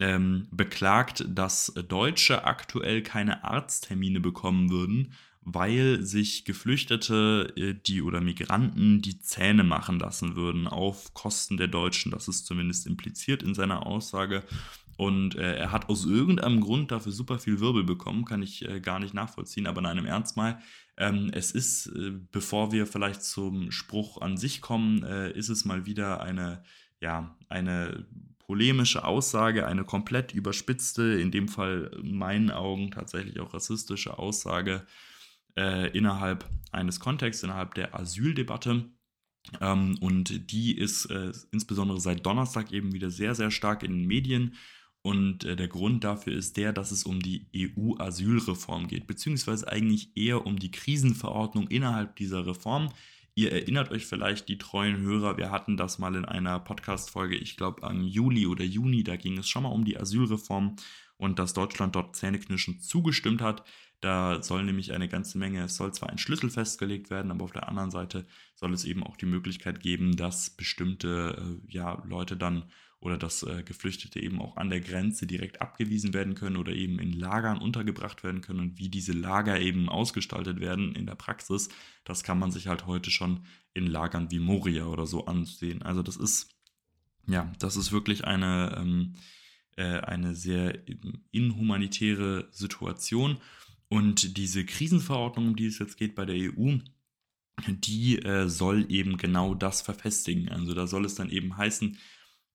ähm, 0.00 0.48
beklagt, 0.50 1.24
dass 1.28 1.72
Deutsche 1.88 2.44
aktuell 2.44 3.02
keine 3.02 3.44
Arzttermine 3.44 4.20
bekommen 4.20 4.70
würden, 4.70 5.12
weil 5.44 6.02
sich 6.02 6.44
Geflüchtete 6.44 7.52
äh, 7.56 7.74
die 7.74 8.02
oder 8.02 8.20
Migranten 8.20 9.02
die 9.02 9.18
Zähne 9.20 9.64
machen 9.64 9.98
lassen 9.98 10.36
würden 10.36 10.66
auf 10.66 11.14
Kosten 11.14 11.56
der 11.56 11.68
Deutschen. 11.68 12.12
Das 12.12 12.28
ist 12.28 12.46
zumindest 12.46 12.86
impliziert 12.86 13.42
in 13.42 13.54
seiner 13.54 13.86
Aussage. 13.86 14.42
Und 14.96 15.34
äh, 15.34 15.56
er 15.56 15.72
hat 15.72 15.88
aus 15.88 16.06
irgendeinem 16.06 16.60
Grund 16.60 16.92
dafür 16.92 17.12
super 17.12 17.38
viel 17.38 17.58
Wirbel 17.58 17.82
bekommen, 17.82 18.24
kann 18.24 18.42
ich 18.42 18.68
äh, 18.68 18.80
gar 18.80 19.00
nicht 19.00 19.12
nachvollziehen. 19.12 19.66
Aber 19.66 19.80
in 19.80 19.86
einem 19.86 20.06
Ernst 20.06 20.36
mal, 20.36 20.60
Ähm, 20.96 21.30
es 21.32 21.50
ist, 21.50 21.88
äh, 21.88 22.12
bevor 22.30 22.70
wir 22.70 22.86
vielleicht 22.86 23.24
zum 23.24 23.72
Spruch 23.72 24.20
an 24.22 24.36
sich 24.36 24.60
kommen, 24.60 25.02
äh, 25.02 25.32
ist 25.32 25.48
es 25.48 25.64
mal 25.64 25.86
wieder 25.86 26.22
eine, 26.22 26.62
ja, 27.00 27.36
eine 27.48 28.06
polemische 28.38 29.04
Aussage, 29.04 29.66
eine 29.66 29.84
komplett 29.84 30.32
überspitzte, 30.32 31.02
in 31.20 31.32
dem 31.32 31.48
Fall 31.48 31.90
in 32.00 32.16
meinen 32.16 32.52
Augen 32.52 32.92
tatsächlich 32.92 33.40
auch 33.40 33.54
rassistische 33.54 34.18
Aussage 34.18 34.86
äh, 35.56 35.88
innerhalb 35.96 36.48
eines 36.72 37.00
Kontexts, 37.00 37.42
innerhalb 37.42 37.74
der 37.74 37.94
Asyldebatte. 37.94 38.90
Ähm, 39.60 39.96
und 40.00 40.50
die 40.50 40.76
ist 40.76 41.06
äh, 41.06 41.32
insbesondere 41.52 42.00
seit 42.00 42.24
Donnerstag 42.24 42.72
eben 42.72 42.92
wieder 42.92 43.10
sehr, 43.10 43.34
sehr 43.34 43.50
stark 43.50 43.82
in 43.82 43.92
den 43.92 44.06
Medien. 44.06 44.54
Und 45.02 45.44
äh, 45.44 45.54
der 45.54 45.68
Grund 45.68 46.02
dafür 46.02 46.32
ist 46.32 46.56
der, 46.56 46.72
dass 46.72 46.90
es 46.90 47.04
um 47.04 47.20
die 47.20 47.46
EU-Asylreform 47.54 48.88
geht, 48.88 49.06
beziehungsweise 49.06 49.68
eigentlich 49.70 50.16
eher 50.16 50.46
um 50.46 50.58
die 50.58 50.70
Krisenverordnung 50.70 51.68
innerhalb 51.68 52.16
dieser 52.16 52.46
Reform. 52.46 52.90
Ihr 53.34 53.52
erinnert 53.52 53.90
euch 53.90 54.06
vielleicht, 54.06 54.48
die 54.48 54.58
treuen 54.58 55.02
Hörer, 55.02 55.36
wir 55.36 55.50
hatten 55.50 55.76
das 55.76 55.98
mal 55.98 56.14
in 56.14 56.24
einer 56.24 56.58
Podcast-Folge, 56.60 57.36
ich 57.36 57.56
glaube 57.56 57.82
am 57.82 58.02
Juli 58.04 58.46
oder 58.46 58.64
Juni, 58.64 59.02
da 59.02 59.16
ging 59.16 59.36
es 59.36 59.48
schon 59.48 59.64
mal 59.64 59.70
um 59.70 59.84
die 59.84 59.98
Asylreform 59.98 60.76
und 61.16 61.38
dass 61.38 61.52
Deutschland 61.52 61.96
dort 61.96 62.16
zähneknirschend 62.16 62.82
zugestimmt 62.82 63.42
hat. 63.42 63.64
Da 64.04 64.42
soll 64.42 64.64
nämlich 64.64 64.92
eine 64.92 65.08
ganze 65.08 65.38
Menge, 65.38 65.64
es 65.64 65.76
soll 65.76 65.94
zwar 65.94 66.10
ein 66.10 66.18
Schlüssel 66.18 66.50
festgelegt 66.50 67.08
werden, 67.08 67.30
aber 67.30 67.42
auf 67.42 67.52
der 67.52 67.70
anderen 67.70 67.90
Seite 67.90 68.26
soll 68.54 68.74
es 68.74 68.84
eben 68.84 69.02
auch 69.02 69.16
die 69.16 69.24
Möglichkeit 69.24 69.80
geben, 69.80 70.14
dass 70.14 70.50
bestimmte 70.50 71.58
äh, 71.66 71.72
ja, 71.72 72.02
Leute 72.06 72.36
dann 72.36 72.70
oder 73.00 73.16
dass 73.16 73.44
äh, 73.44 73.62
Geflüchtete 73.62 74.20
eben 74.20 74.42
auch 74.42 74.58
an 74.58 74.68
der 74.68 74.82
Grenze 74.82 75.26
direkt 75.26 75.62
abgewiesen 75.62 76.12
werden 76.12 76.34
können 76.34 76.58
oder 76.58 76.72
eben 76.74 76.98
in 76.98 77.14
Lagern 77.14 77.56
untergebracht 77.56 78.22
werden 78.22 78.42
können 78.42 78.60
und 78.60 78.78
wie 78.78 78.90
diese 78.90 79.14
Lager 79.14 79.58
eben 79.58 79.88
ausgestaltet 79.88 80.60
werden 80.60 80.94
in 80.94 81.06
der 81.06 81.14
Praxis, 81.14 81.70
das 82.04 82.22
kann 82.22 82.38
man 82.38 82.50
sich 82.50 82.66
halt 82.66 82.84
heute 82.84 83.10
schon 83.10 83.46
in 83.72 83.86
Lagern 83.86 84.30
wie 84.30 84.38
Moria 84.38 84.84
oder 84.84 85.06
so 85.06 85.24
ansehen. 85.24 85.80
Also 85.80 86.02
das 86.02 86.18
ist, 86.18 86.50
ja, 87.26 87.50
das 87.58 87.76
ist 87.76 87.90
wirklich 87.90 88.26
eine, 88.26 88.76
ähm, 88.78 89.14
äh, 89.76 90.00
eine 90.00 90.34
sehr 90.34 90.78
inhumanitäre 91.30 92.48
Situation 92.50 93.38
und 93.88 94.36
diese 94.36 94.64
Krisenverordnung, 94.64 95.48
um 95.48 95.56
die 95.56 95.66
es 95.66 95.78
jetzt 95.78 95.96
geht 95.96 96.14
bei 96.14 96.24
der 96.24 96.36
EU, 96.36 96.78
die 97.68 98.18
äh, 98.18 98.48
soll 98.48 98.90
eben 98.90 99.16
genau 99.16 99.54
das 99.54 99.82
verfestigen. 99.82 100.48
Also 100.48 100.74
da 100.74 100.86
soll 100.86 101.04
es 101.04 101.14
dann 101.14 101.30
eben 101.30 101.56
heißen, 101.56 101.96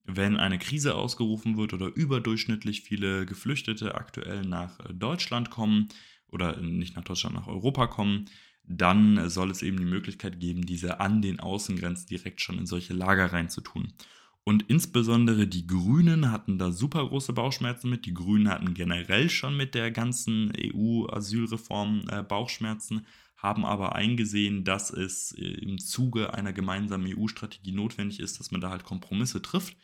wenn 0.04 0.38
eine 0.38 0.60
Krise 0.60 0.96
ausgerufen 0.96 1.58
wird 1.58 1.74
oder 1.74 1.88
überdurchschnittlich 1.88 2.82
viele 2.82 3.26
Geflüchtete 3.26 3.96
aktuell 3.96 4.42
nach 4.42 4.80
äh, 4.82 4.94
Deutschland 4.94 5.50
kommen 5.50 5.90
oder 6.28 6.58
nicht 6.58 6.96
nach 6.96 7.04
Deutschland, 7.04 7.36
nach 7.36 7.48
Europa 7.48 7.88
kommen, 7.88 8.26
dann 8.64 9.30
soll 9.30 9.50
es 9.50 9.64
eben 9.64 9.78
die 9.78 9.86
Möglichkeit 9.86 10.40
geben, 10.40 10.66
diese 10.66 11.00
an 11.00 11.22
den 11.22 11.40
Außengrenzen 11.40 12.08
direkt 12.08 12.42
schon 12.42 12.60
in 12.60 12.68
solche 12.68 12.94
Lager 12.94 13.34
reinzutun. 13.34 13.94
Und 14.44 14.64
insbesondere 14.68 15.48
die 15.48 15.68
Grünen 15.68 16.32
hatten 16.32 16.58
da 16.58 16.72
super 16.72 17.08
große 17.08 17.34
Bauchschmerzen 17.34 17.90
mit. 17.90 18.06
Die 18.06 18.14
Grünen 18.14 18.50
hatten 18.50 18.74
generell 18.74 19.30
schon 19.30 19.56
mit 19.56 19.76
der 19.76 19.92
ganzen 19.92 20.52
EU-Asylreform 20.58 22.06
äh, 22.10 22.24
Bauchschmerzen, 22.24 23.06
haben 23.38 23.66
aber 23.66 23.96
eingesehen, 23.96 24.64
dass 24.64 24.92
es 24.92 25.34
äh, 25.34 25.44
im 25.44 25.78
Zuge 25.78 26.34
einer 26.34 26.54
gemeinsamen 26.54 27.14
EU-Strategie 27.16 27.74
notwendig 27.74 28.20
ist, 28.20 28.40
dass 28.40 28.52
man 28.52 28.62
da 28.62 28.70
halt 28.70 28.84
Kompromisse 28.84 29.42
trifft. 29.42 29.78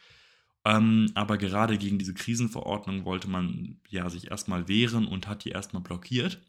Ähm, 0.65 1.11
aber 1.13 1.37
gerade 1.37 1.77
gegen 1.77 1.99
diese 1.99 2.15
Krisenverordnung 2.15 3.05
wollte 3.05 3.29
man 3.29 3.79
ja 3.87 4.09
sich 4.09 4.31
erstmal 4.31 4.67
wehren 4.67 5.05
und 5.05 5.27
hat 5.27 5.45
die 5.45 5.49
erstmal 5.49 5.83
blockiert. 5.83 6.41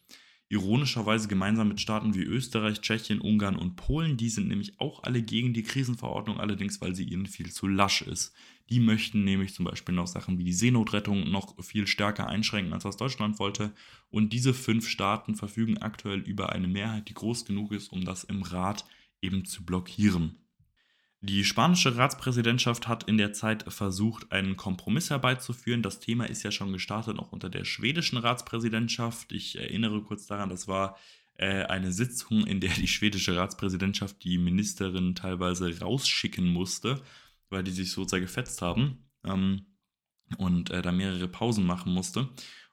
Ironischerweise 0.49 1.26
gemeinsam 1.26 1.69
mit 1.69 1.81
Staaten 1.81 2.15
wie 2.15 2.23
Österreich, 2.23 2.81
Tschechien, 2.81 3.21
Ungarn 3.21 3.57
und 3.57 3.75
Polen. 3.75 4.17
Die 4.17 4.29
sind 4.29 4.47
nämlich 4.47 4.79
auch 4.81 5.03
alle 5.03 5.21
gegen 5.21 5.53
die 5.53 5.65
Krisenverordnung, 5.65 6.38
allerdings 6.38 6.81
weil 6.81 6.95
sie 6.95 7.05
ihnen 7.05 7.26
viel 7.26 7.50
zu 7.50 7.67
lasch 7.67 8.03
ist. 8.03 8.33
Die 8.71 8.79
möchten 8.79 9.25
nämlich 9.25 9.55
zum 9.55 9.65
Beispiel 9.65 9.95
noch 9.95 10.07
Sachen 10.07 10.38
wie 10.38 10.45
die 10.45 10.53
Seenotrettung 10.53 11.31
noch 11.31 11.61
viel 11.65 11.88
stärker 11.88 12.29
einschränken, 12.29 12.73
als 12.73 12.85
was 12.85 12.97
Deutschland 12.97 13.41
wollte. 13.41 13.73
Und 14.09 14.33
diese 14.33 14.55
fünf 14.55 14.88
Staaten 14.88 15.35
verfügen 15.35 15.79
aktuell 15.79 16.21
über 16.21 16.53
eine 16.53 16.69
Mehrheit, 16.69 17.09
die 17.09 17.15
groß 17.15 17.45
genug 17.45 17.73
ist, 17.73 17.93
um 17.93 18.05
das 18.05 18.23
im 18.23 18.43
Rat 18.43 18.85
eben 19.21 19.45
zu 19.45 19.65
blockieren. 19.65 20.46
Die 21.20 21.44
spanische 21.44 21.96
Ratspräsidentschaft 21.96 22.88
hat 22.88 23.04
in 23.04 23.16
der 23.16 23.32
Zeit 23.32 23.64
versucht, 23.73 24.30
einen 24.32 24.56
Kompromiss 24.56 25.11
herbeizuführen. 25.11 25.82
Das 25.82 25.99
Thema 25.99 26.28
ist 26.28 26.42
ja 26.42 26.50
schon 26.50 26.73
gestartet, 26.73 27.18
auch 27.18 27.32
unter 27.32 27.49
der 27.49 27.64
schwedischen 27.64 28.18
Ratspräsidentschaft. 28.18 29.32
Ich 29.32 29.58
erinnere 29.58 30.02
kurz 30.02 30.26
daran, 30.26 30.50
das 30.50 30.68
war 30.68 30.99
äh, 31.38 31.64
eine 31.64 31.90
Sitzung, 31.92 32.46
in 32.46 32.61
der 32.61 32.70
die 32.70 32.88
schwedische 32.88 33.37
Ratspräsidentschaft 33.37 34.23
die 34.25 34.38
Ministerin 34.38 35.14
teilweise 35.14 35.80
rausschicken 35.80 36.46
musste, 36.46 37.02
weil 37.49 37.64
die 37.64 37.73
sich 37.73 37.92
so 37.92 38.06
sehr 38.06 38.20
gefetzt 38.20 38.61
haben 38.62 39.08
ähm, 39.25 39.66
und 40.38 40.70
äh, 40.70 40.82
da 40.82 40.92
mehrere 40.92 41.28
Pausen 41.28 41.64
machen 41.64 41.92
musste. 41.92 42.28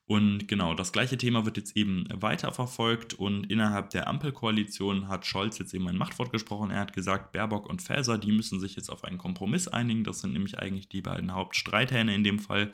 Und 0.05 0.49
genau, 0.49 0.73
das 0.73 0.91
gleiche 0.91 1.17
Thema 1.17 1.45
wird 1.45 1.55
jetzt 1.55 1.77
eben 1.77 2.05
weiterverfolgt 2.13 3.13
und 3.13 3.45
innerhalb 3.49 3.89
der 3.91 4.07
Ampelkoalition 4.09 5.07
hat 5.07 5.25
Scholz 5.25 5.59
jetzt 5.59 5.73
eben 5.73 5.87
ein 5.87 5.95
Machtwort 5.95 6.31
gesprochen. 6.31 6.71
Er 6.71 6.81
hat 6.81 6.93
gesagt, 6.93 7.31
Baerbock 7.31 7.69
und 7.69 7.81
Faeser, 7.81 8.17
die 8.17 8.33
müssen 8.33 8.59
sich 8.59 8.75
jetzt 8.75 8.89
auf 8.89 9.05
einen 9.05 9.17
Kompromiss 9.17 9.69
einigen. 9.69 10.03
Das 10.03 10.19
sind 10.19 10.33
nämlich 10.33 10.59
eigentlich 10.59 10.89
die 10.89 11.01
beiden 11.01 11.33
Hauptstreithähne 11.33 12.13
in 12.13 12.25
dem 12.25 12.39
Fall. 12.39 12.73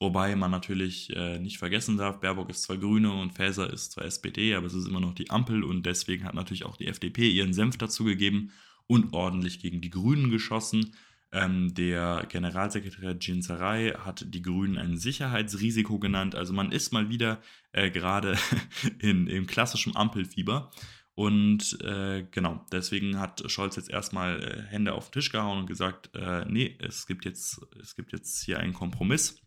Wobei 0.00 0.36
man 0.36 0.52
natürlich 0.52 1.14
äh, 1.16 1.40
nicht 1.40 1.58
vergessen 1.58 1.96
darf, 1.96 2.20
Baerbock 2.20 2.50
ist 2.50 2.62
zwar 2.62 2.76
Grüne 2.76 3.12
und 3.12 3.32
Faeser 3.32 3.72
ist 3.72 3.90
zwar 3.90 4.04
SPD, 4.04 4.54
aber 4.54 4.68
es 4.68 4.74
ist 4.74 4.86
immer 4.86 5.00
noch 5.00 5.14
die 5.14 5.30
Ampel 5.30 5.64
und 5.64 5.84
deswegen 5.84 6.22
hat 6.22 6.34
natürlich 6.34 6.64
auch 6.64 6.76
die 6.76 6.86
FDP 6.86 7.28
ihren 7.28 7.52
Senf 7.52 7.76
dazugegeben 7.76 8.52
und 8.86 9.12
ordentlich 9.12 9.58
gegen 9.60 9.80
die 9.80 9.90
Grünen 9.90 10.30
geschossen. 10.30 10.94
Ähm, 11.30 11.74
der 11.74 12.26
Generalsekretär 12.28 13.16
Jin 13.20 13.42
Sarai 13.42 13.90
hat 13.98 14.24
die 14.28 14.40
Grünen 14.40 14.78
ein 14.78 14.96
Sicherheitsrisiko 14.96 15.98
genannt. 15.98 16.34
Also 16.34 16.54
man 16.54 16.72
ist 16.72 16.92
mal 16.92 17.10
wieder 17.10 17.40
äh, 17.72 17.90
gerade 17.90 18.38
in, 18.98 19.26
im 19.26 19.46
klassischen 19.46 19.94
Ampelfieber. 19.94 20.70
Und 21.14 21.82
äh, 21.82 22.24
genau, 22.30 22.64
deswegen 22.72 23.18
hat 23.18 23.42
Scholz 23.50 23.76
jetzt 23.76 23.90
erstmal 23.90 24.40
äh, 24.42 24.62
Hände 24.70 24.94
auf 24.94 25.08
den 25.10 25.14
Tisch 25.14 25.32
gehauen 25.32 25.58
und 25.58 25.66
gesagt, 25.66 26.10
äh, 26.14 26.44
nee, 26.46 26.78
es 26.78 27.06
gibt, 27.06 27.24
jetzt, 27.24 27.60
es 27.82 27.96
gibt 27.96 28.12
jetzt 28.12 28.44
hier 28.44 28.60
einen 28.60 28.72
Kompromiss. 28.72 29.42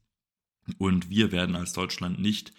Und 0.78 1.10
wir 1.10 1.32
werden 1.32 1.56
als 1.56 1.74
Deutschland 1.74 2.20
nicht 2.20 2.54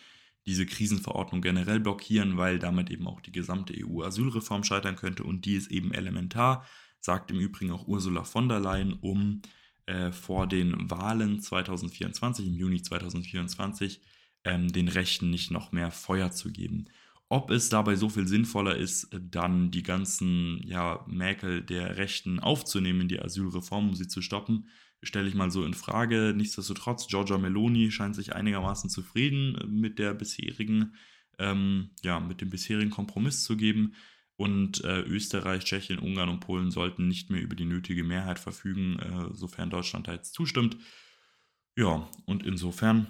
diese 0.46 0.66
Krisenverordnung 0.66 1.42
generell 1.42 1.78
blockieren, 1.78 2.36
weil 2.36 2.58
damit 2.58 2.90
eben 2.90 3.06
auch 3.06 3.20
die 3.20 3.32
gesamte 3.32 3.74
EU-Asylreform 3.76 4.64
scheitern 4.64 4.96
könnte. 4.96 5.22
Und 5.22 5.44
die 5.44 5.54
ist 5.54 5.70
eben 5.70 5.92
elementar 5.92 6.66
sagt 7.02 7.30
im 7.30 7.38
Übrigen 7.38 7.72
auch 7.72 7.86
Ursula 7.86 8.24
von 8.24 8.48
der 8.48 8.60
Leyen, 8.60 8.94
um 8.94 9.42
äh, 9.86 10.12
vor 10.12 10.46
den 10.46 10.90
Wahlen 10.90 11.40
2024, 11.40 12.46
im 12.46 12.54
Juni 12.54 12.80
2024, 12.80 14.00
ähm, 14.44 14.72
den 14.72 14.88
Rechten 14.88 15.28
nicht 15.30 15.50
noch 15.50 15.72
mehr 15.72 15.90
Feuer 15.90 16.30
zu 16.30 16.50
geben. 16.50 16.86
Ob 17.28 17.50
es 17.50 17.68
dabei 17.68 17.96
so 17.96 18.08
viel 18.08 18.28
sinnvoller 18.28 18.76
ist, 18.76 19.08
dann 19.12 19.70
die 19.70 19.82
ganzen 19.82 20.60
ja, 20.64 21.04
Mäkel 21.08 21.62
der 21.62 21.96
Rechten 21.96 22.38
aufzunehmen 22.38 23.02
in 23.02 23.08
die 23.08 23.20
Asylreform, 23.20 23.88
um 23.88 23.94
sie 23.94 24.06
zu 24.06 24.20
stoppen, 24.20 24.68
stelle 25.02 25.28
ich 25.28 25.34
mal 25.34 25.50
so 25.50 25.64
in 25.64 25.74
Frage. 25.74 26.34
Nichtsdestotrotz, 26.36 27.08
Giorgia 27.08 27.38
Meloni 27.38 27.90
scheint 27.90 28.14
sich 28.14 28.34
einigermaßen 28.34 28.90
zufrieden 28.90 29.58
mit 29.66 29.98
der 29.98 30.14
bisherigen, 30.14 30.94
ähm, 31.38 31.90
ja, 32.04 32.20
mit 32.20 32.40
dem 32.40 32.50
bisherigen 32.50 32.90
Kompromiss 32.90 33.42
zu 33.42 33.56
geben. 33.56 33.94
Und 34.42 34.82
äh, 34.82 35.02
Österreich, 35.02 35.62
Tschechien, 35.62 36.00
Ungarn 36.00 36.28
und 36.28 36.40
Polen 36.40 36.72
sollten 36.72 37.06
nicht 37.06 37.30
mehr 37.30 37.40
über 37.40 37.54
die 37.54 37.64
nötige 37.64 38.02
Mehrheit 38.02 38.40
verfügen, 38.40 38.98
äh, 38.98 39.32
sofern 39.36 39.70
Deutschland 39.70 40.08
da 40.08 40.14
jetzt 40.14 40.34
zustimmt. 40.34 40.76
Ja, 41.76 42.10
und 42.26 42.44
insofern 42.44 43.06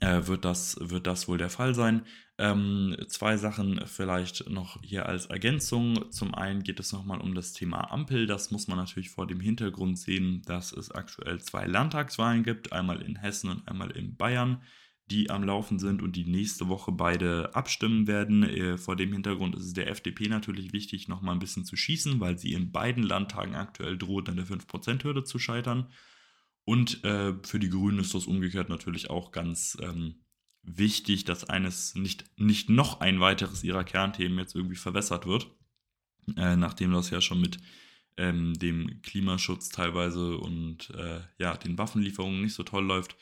äh, 0.00 0.26
wird, 0.26 0.44
das, 0.44 0.76
wird 0.80 1.06
das 1.06 1.28
wohl 1.28 1.38
der 1.38 1.50
Fall 1.50 1.76
sein. 1.76 2.04
Ähm, 2.36 2.96
zwei 3.06 3.36
Sachen 3.36 3.80
vielleicht 3.86 4.50
noch 4.50 4.82
hier 4.82 5.06
als 5.06 5.26
Ergänzung. 5.26 6.10
Zum 6.10 6.34
einen 6.34 6.64
geht 6.64 6.80
es 6.80 6.92
nochmal 6.92 7.20
um 7.20 7.36
das 7.36 7.52
Thema 7.52 7.92
Ampel. 7.92 8.26
Das 8.26 8.50
muss 8.50 8.66
man 8.66 8.76
natürlich 8.76 9.10
vor 9.10 9.28
dem 9.28 9.38
Hintergrund 9.38 10.00
sehen, 10.00 10.42
dass 10.46 10.72
es 10.72 10.90
aktuell 10.90 11.40
zwei 11.40 11.64
Landtagswahlen 11.66 12.42
gibt, 12.42 12.72
einmal 12.72 13.02
in 13.02 13.14
Hessen 13.14 13.50
und 13.50 13.68
einmal 13.68 13.92
in 13.92 14.16
Bayern 14.16 14.62
die 15.10 15.28
am 15.28 15.42
Laufen 15.42 15.78
sind 15.78 16.02
und 16.02 16.14
die 16.14 16.24
nächste 16.24 16.68
Woche 16.68 16.92
beide 16.92 17.54
abstimmen 17.54 18.06
werden. 18.06 18.44
Äh, 18.44 18.78
vor 18.78 18.96
dem 18.96 19.12
Hintergrund 19.12 19.56
ist 19.56 19.64
es 19.64 19.72
der 19.72 19.88
FDP 19.88 20.28
natürlich 20.28 20.72
wichtig, 20.72 21.08
nochmal 21.08 21.34
ein 21.34 21.40
bisschen 21.40 21.64
zu 21.64 21.76
schießen, 21.76 22.20
weil 22.20 22.38
sie 22.38 22.52
in 22.52 22.70
beiden 22.70 23.02
Landtagen 23.02 23.56
aktuell 23.56 23.98
droht, 23.98 24.28
an 24.28 24.36
der 24.36 24.46
5%-Hürde 24.46 25.24
zu 25.24 25.38
scheitern. 25.38 25.88
Und 26.64 27.02
äh, 27.04 27.34
für 27.42 27.58
die 27.58 27.70
Grünen 27.70 27.98
ist 27.98 28.14
das 28.14 28.26
umgekehrt 28.26 28.68
natürlich 28.68 29.10
auch 29.10 29.32
ganz 29.32 29.76
ähm, 29.82 30.20
wichtig, 30.62 31.24
dass 31.24 31.48
eines 31.48 31.96
nicht, 31.96 32.24
nicht 32.36 32.68
noch 32.68 33.00
ein 33.00 33.18
weiteres 33.18 33.64
ihrer 33.64 33.82
Kernthemen 33.82 34.38
jetzt 34.38 34.54
irgendwie 34.54 34.76
verwässert 34.76 35.26
wird, 35.26 35.50
äh, 36.36 36.54
nachdem 36.54 36.92
das 36.92 37.10
ja 37.10 37.20
schon 37.20 37.40
mit 37.40 37.58
ähm, 38.16 38.54
dem 38.54 39.02
Klimaschutz 39.02 39.70
teilweise 39.70 40.36
und 40.36 40.90
äh, 40.90 41.20
ja, 41.38 41.56
den 41.56 41.78
Waffenlieferungen 41.78 42.42
nicht 42.42 42.54
so 42.54 42.62
toll 42.62 42.84
läuft 42.84 43.16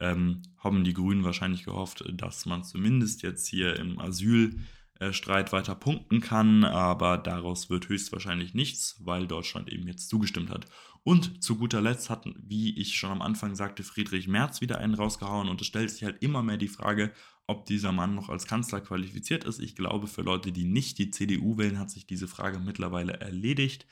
ähm, 0.00 0.42
haben 0.58 0.84
die 0.84 0.94
Grünen 0.94 1.24
wahrscheinlich 1.24 1.64
gehofft, 1.64 2.04
dass 2.12 2.46
man 2.46 2.64
zumindest 2.64 3.22
jetzt 3.22 3.46
hier 3.46 3.78
im 3.78 3.98
Asylthema 3.98 4.62
äh, 5.02 5.12
Streit 5.12 5.52
weiter 5.52 5.74
punkten 5.74 6.20
kann, 6.20 6.62
aber 6.62 7.18
daraus 7.18 7.68
wird 7.68 7.88
höchstwahrscheinlich 7.88 8.54
nichts, 8.54 8.96
weil 9.00 9.26
Deutschland 9.26 9.72
eben 9.72 9.88
jetzt 9.88 10.08
zugestimmt 10.08 10.50
hat. 10.50 10.66
Und 11.02 11.42
zu 11.42 11.56
guter 11.56 11.80
Letzt 11.80 12.08
hat, 12.08 12.24
wie 12.36 12.78
ich 12.78 12.94
schon 12.94 13.10
am 13.10 13.22
Anfang 13.22 13.56
sagte, 13.56 13.82
Friedrich 13.82 14.28
Merz 14.28 14.60
wieder 14.60 14.78
einen 14.78 14.94
rausgehauen 14.94 15.48
und 15.48 15.60
es 15.60 15.66
stellt 15.66 15.90
sich 15.90 16.04
halt 16.04 16.22
immer 16.22 16.44
mehr 16.44 16.56
die 16.56 16.68
Frage, 16.68 17.10
ob 17.48 17.66
dieser 17.66 17.90
Mann 17.90 18.14
noch 18.14 18.28
als 18.28 18.46
Kanzler 18.46 18.80
qualifiziert 18.80 19.42
ist. 19.42 19.58
Ich 19.58 19.74
glaube, 19.74 20.06
für 20.06 20.22
Leute, 20.22 20.52
die 20.52 20.64
nicht 20.64 20.98
die 20.98 21.10
CDU 21.10 21.58
wählen, 21.58 21.80
hat 21.80 21.90
sich 21.90 22.06
diese 22.06 22.28
Frage 22.28 22.60
mittlerweile 22.60 23.14
erledigt, 23.14 23.86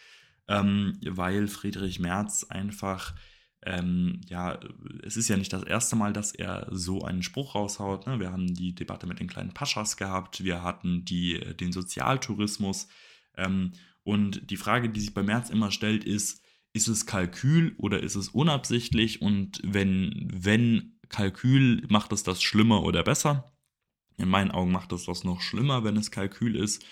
ähm, 0.46 0.96
weil 1.04 1.48
Friedrich 1.48 1.98
Merz 1.98 2.44
einfach 2.44 3.14
ähm, 3.62 4.22
ja, 4.28 4.58
es 5.02 5.16
ist 5.16 5.28
ja 5.28 5.36
nicht 5.36 5.52
das 5.52 5.62
erste 5.62 5.94
Mal, 5.94 6.12
dass 6.12 6.32
er 6.32 6.66
so 6.70 7.02
einen 7.02 7.22
Spruch 7.22 7.54
raushaut. 7.54 8.06
Ne? 8.06 8.18
Wir 8.18 8.32
haben 8.32 8.54
die 8.54 8.74
Debatte 8.74 9.06
mit 9.06 9.20
den 9.20 9.28
kleinen 9.28 9.52
Paschas 9.52 9.96
gehabt, 9.96 10.44
wir 10.44 10.62
hatten 10.62 11.04
die, 11.04 11.34
äh, 11.34 11.54
den 11.54 11.72
Sozialtourismus. 11.72 12.88
Ähm, 13.36 13.72
und 14.02 14.50
die 14.50 14.56
Frage, 14.56 14.88
die 14.88 15.00
sich 15.00 15.12
bei 15.12 15.22
Merz 15.22 15.50
immer 15.50 15.70
stellt, 15.70 16.04
ist, 16.04 16.42
ist 16.72 16.88
es 16.88 17.04
Kalkül 17.04 17.74
oder 17.76 18.02
ist 18.02 18.14
es 18.14 18.28
unabsichtlich? 18.28 19.20
Und 19.20 19.60
wenn, 19.62 20.28
wenn 20.32 20.98
Kalkül, 21.10 21.86
macht 21.88 22.12
es 22.12 22.22
das 22.22 22.42
schlimmer 22.42 22.82
oder 22.82 23.02
besser? 23.02 23.52
In 24.16 24.28
meinen 24.28 24.50
Augen 24.50 24.72
macht 24.72 24.92
es 24.92 25.04
das 25.04 25.24
noch 25.24 25.42
schlimmer, 25.42 25.84
wenn 25.84 25.96
es 25.96 26.10
Kalkül 26.10 26.56
ist. 26.56 26.84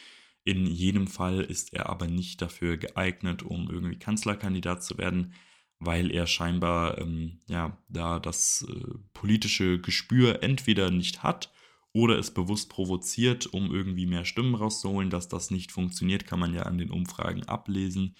In 0.45 0.67
jedem 0.67 1.07
Fall 1.07 1.41
ist 1.41 1.73
er 1.73 1.89
aber 1.89 2.09
nicht 2.09 2.43
dafür 2.43 2.77
geeignet, 2.77 3.43
um 3.43 3.71
irgendwie 3.71 3.99
Kanzlerkandidat 3.99 4.83
zu 4.83 4.99
werden 4.99 5.33
weil 5.81 6.11
er 6.11 6.27
scheinbar 6.27 6.99
ähm, 6.99 7.41
ja, 7.49 7.79
da 7.89 8.19
das 8.19 8.67
äh, 8.69 8.99
politische 9.13 9.81
Gespür 9.81 10.43
entweder 10.43 10.91
nicht 10.91 11.23
hat 11.23 11.53
oder 11.93 12.19
es 12.19 12.33
bewusst 12.33 12.69
provoziert, 12.71 13.47
um 13.47 13.73
irgendwie 13.73 14.07
mehr 14.07 14.25
Stimmen 14.25 14.55
rauszuholen. 14.55 15.11
Dass 15.11 15.29
das 15.29 15.51
nicht 15.51 15.73
funktioniert, 15.73 16.27
kann 16.27 16.41
man 16.41 16.55
ja 16.55 16.63
an 16.63 16.79
den 16.79 16.91
Umfragen 16.91 17.45
ablesen. 17.45 18.17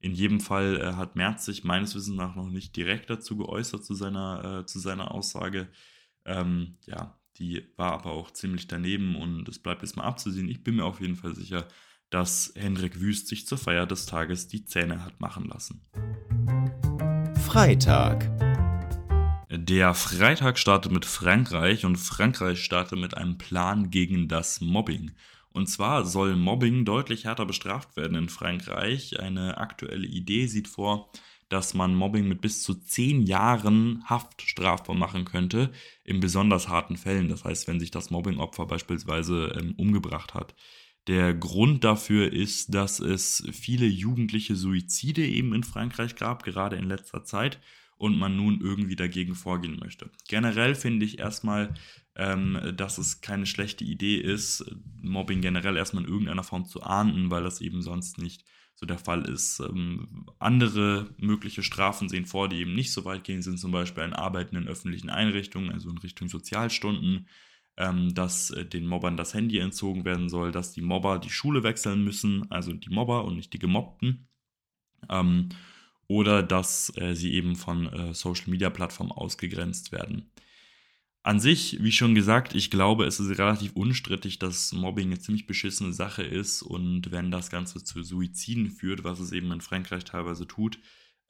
In 0.00 0.12
jedem 0.12 0.40
Fall 0.40 0.80
äh, 0.80 0.92
hat 0.94 1.16
Merz 1.16 1.44
sich 1.44 1.64
meines 1.64 1.94
Wissens 1.94 2.16
nach 2.16 2.34
noch 2.34 2.48
nicht 2.48 2.74
direkt 2.76 3.08
dazu 3.08 3.36
geäußert 3.36 3.84
zu 3.84 3.94
seiner, 3.94 4.60
äh, 4.60 4.66
zu 4.66 4.80
seiner 4.80 5.12
Aussage. 5.12 5.68
Ähm, 6.24 6.78
ja, 6.86 7.18
die 7.38 7.68
war 7.76 7.92
aber 7.92 8.10
auch 8.10 8.30
ziemlich 8.32 8.66
daneben 8.66 9.16
und 9.16 9.48
es 9.48 9.58
bleibt 9.58 9.82
jetzt 9.82 9.96
mal 9.96 10.04
abzusehen. 10.04 10.48
Ich 10.48 10.64
bin 10.64 10.76
mir 10.76 10.84
auf 10.84 11.00
jeden 11.00 11.16
Fall 11.16 11.34
sicher, 11.34 11.68
dass 12.12 12.52
Henrik 12.54 13.00
Wüst 13.00 13.28
sich 13.28 13.46
zur 13.46 13.58
Feier 13.58 13.86
des 13.86 14.06
Tages 14.06 14.46
die 14.46 14.64
Zähne 14.64 15.04
hat 15.04 15.20
machen 15.20 15.46
lassen. 15.46 15.80
Freitag. 17.40 18.30
Der 19.50 19.94
Freitag 19.94 20.58
startet 20.58 20.92
mit 20.92 21.04
Frankreich 21.04 21.84
und 21.84 21.96
Frankreich 21.96 22.62
startet 22.62 22.98
mit 22.98 23.16
einem 23.16 23.38
Plan 23.38 23.90
gegen 23.90 24.28
das 24.28 24.60
Mobbing. 24.60 25.12
Und 25.52 25.68
zwar 25.68 26.04
soll 26.04 26.36
Mobbing 26.36 26.84
deutlich 26.84 27.24
härter 27.24 27.46
bestraft 27.46 27.96
werden 27.96 28.16
in 28.16 28.28
Frankreich. 28.28 29.18
Eine 29.20 29.58
aktuelle 29.58 30.06
Idee 30.06 30.46
sieht 30.46 30.68
vor, 30.68 31.10
dass 31.48 31.74
man 31.74 31.94
Mobbing 31.94 32.28
mit 32.28 32.40
bis 32.40 32.62
zu 32.62 32.74
zehn 32.74 33.22
Jahren 33.22 34.02
Haft 34.06 34.42
strafbar 34.42 34.96
machen 34.96 35.26
könnte, 35.26 35.70
in 36.04 36.20
besonders 36.20 36.68
harten 36.68 36.96
Fällen. 36.96 37.28
Das 37.28 37.44
heißt, 37.44 37.68
wenn 37.68 37.80
sich 37.80 37.90
das 37.90 38.10
Mobbingopfer 38.10 38.66
beispielsweise 38.66 39.54
ähm, 39.58 39.74
umgebracht 39.76 40.32
hat. 40.32 40.54
Der 41.08 41.34
Grund 41.34 41.82
dafür 41.84 42.32
ist, 42.32 42.74
dass 42.74 43.00
es 43.00 43.44
viele 43.50 43.86
jugendliche 43.86 44.54
Suizide 44.54 45.26
eben 45.26 45.54
in 45.54 45.64
Frankreich 45.64 46.14
gab, 46.14 46.44
gerade 46.44 46.76
in 46.76 46.84
letzter 46.84 47.24
Zeit, 47.24 47.60
und 47.96 48.18
man 48.18 48.36
nun 48.36 48.60
irgendwie 48.60 48.96
dagegen 48.96 49.36
vorgehen 49.36 49.78
möchte. 49.78 50.10
Generell 50.28 50.74
finde 50.74 51.06
ich 51.06 51.20
erstmal, 51.20 51.72
ähm, 52.16 52.58
dass 52.76 52.98
es 52.98 53.20
keine 53.20 53.46
schlechte 53.46 53.84
Idee 53.84 54.16
ist, 54.16 54.64
Mobbing 55.00 55.40
generell 55.40 55.76
erstmal 55.76 56.02
in 56.02 56.10
irgendeiner 56.10 56.42
Form 56.42 56.64
zu 56.64 56.82
ahnden, 56.82 57.30
weil 57.30 57.44
das 57.44 57.60
eben 57.60 57.80
sonst 57.80 58.18
nicht 58.18 58.44
so 58.74 58.86
der 58.86 58.98
Fall 58.98 59.28
ist. 59.28 59.60
Ähm, 59.60 60.26
andere 60.40 61.14
mögliche 61.18 61.62
Strafen 61.62 62.08
sehen 62.08 62.26
vor, 62.26 62.48
die 62.48 62.56
eben 62.56 62.74
nicht 62.74 62.92
so 62.92 63.04
weit 63.04 63.22
gehen, 63.22 63.42
sind 63.42 63.58
zum 63.58 63.70
Beispiel 63.70 64.02
ein 64.02 64.14
Arbeiten 64.14 64.56
in 64.56 64.66
öffentlichen 64.66 65.10
Einrichtungen, 65.10 65.70
also 65.70 65.88
in 65.88 65.98
Richtung 65.98 66.28
Sozialstunden 66.28 67.28
ähm, 67.76 68.14
dass 68.14 68.50
äh, 68.50 68.64
den 68.66 68.86
Mobbern 68.86 69.16
das 69.16 69.34
Handy 69.34 69.58
entzogen 69.58 70.04
werden 70.04 70.28
soll, 70.28 70.52
dass 70.52 70.72
die 70.72 70.82
Mobber 70.82 71.18
die 71.18 71.30
Schule 71.30 71.62
wechseln 71.62 72.04
müssen, 72.04 72.50
also 72.50 72.72
die 72.72 72.90
Mobber 72.90 73.24
und 73.24 73.36
nicht 73.36 73.52
die 73.52 73.58
Gemobbten. 73.58 74.28
Ähm, 75.08 75.48
oder 76.08 76.42
dass 76.42 76.92
äh, 76.96 77.14
sie 77.14 77.32
eben 77.32 77.56
von 77.56 77.86
äh, 77.86 78.14
Social-Media-Plattformen 78.14 79.12
ausgegrenzt 79.12 79.92
werden. 79.92 80.30
An 81.24 81.38
sich, 81.38 81.82
wie 81.82 81.92
schon 81.92 82.14
gesagt, 82.14 82.54
ich 82.54 82.70
glaube, 82.70 83.06
es 83.06 83.20
ist 83.20 83.38
relativ 83.38 83.72
unstrittig, 83.74 84.38
dass 84.40 84.72
Mobbing 84.72 85.06
eine 85.06 85.20
ziemlich 85.20 85.46
beschissene 85.46 85.92
Sache 85.92 86.24
ist 86.24 86.62
und 86.62 87.12
wenn 87.12 87.30
das 87.30 87.48
Ganze 87.48 87.82
zu 87.82 88.02
Suiziden 88.02 88.70
führt, 88.70 89.04
was 89.04 89.20
es 89.20 89.30
eben 89.30 89.52
in 89.52 89.60
Frankreich 89.60 90.04
teilweise 90.04 90.48
tut, 90.48 90.80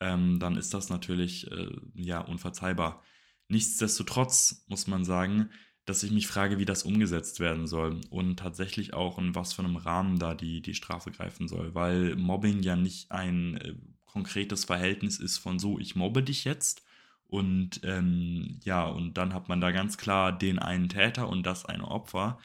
ähm, 0.00 0.40
dann 0.40 0.56
ist 0.56 0.72
das 0.72 0.88
natürlich 0.88 1.50
äh, 1.52 1.68
ja 1.94 2.20
unverzeihbar. 2.20 3.04
Nichtsdestotrotz 3.48 4.64
muss 4.66 4.86
man 4.86 5.04
sagen, 5.04 5.50
dass 5.84 6.02
ich 6.02 6.12
mich 6.12 6.26
frage, 6.26 6.58
wie 6.58 6.64
das 6.64 6.84
umgesetzt 6.84 7.40
werden 7.40 7.66
soll 7.66 8.00
und 8.10 8.38
tatsächlich 8.38 8.94
auch 8.94 9.18
in 9.18 9.34
was 9.34 9.52
für 9.52 9.62
einem 9.62 9.76
Rahmen 9.76 10.18
da 10.18 10.34
die, 10.34 10.60
die 10.62 10.74
Strafe 10.74 11.10
greifen 11.10 11.48
soll, 11.48 11.74
weil 11.74 12.14
Mobbing 12.16 12.62
ja 12.62 12.76
nicht 12.76 13.10
ein 13.10 13.56
äh, 13.56 13.74
konkretes 14.06 14.64
Verhältnis 14.64 15.18
ist 15.18 15.38
von 15.38 15.58
so, 15.58 15.78
ich 15.78 15.96
mobbe 15.96 16.22
dich 16.22 16.44
jetzt 16.44 16.84
und 17.32 17.80
ähm, 17.82 18.60
ja, 18.62 18.84
und 18.86 19.14
dann 19.16 19.32
hat 19.32 19.48
man 19.48 19.60
da 19.60 19.70
ganz 19.72 19.96
klar 19.96 20.36
den 20.36 20.58
einen 20.58 20.90
Täter 20.90 21.28
und 21.28 21.44
das 21.44 21.64
eine 21.64 21.88
Opfer, 21.88 22.38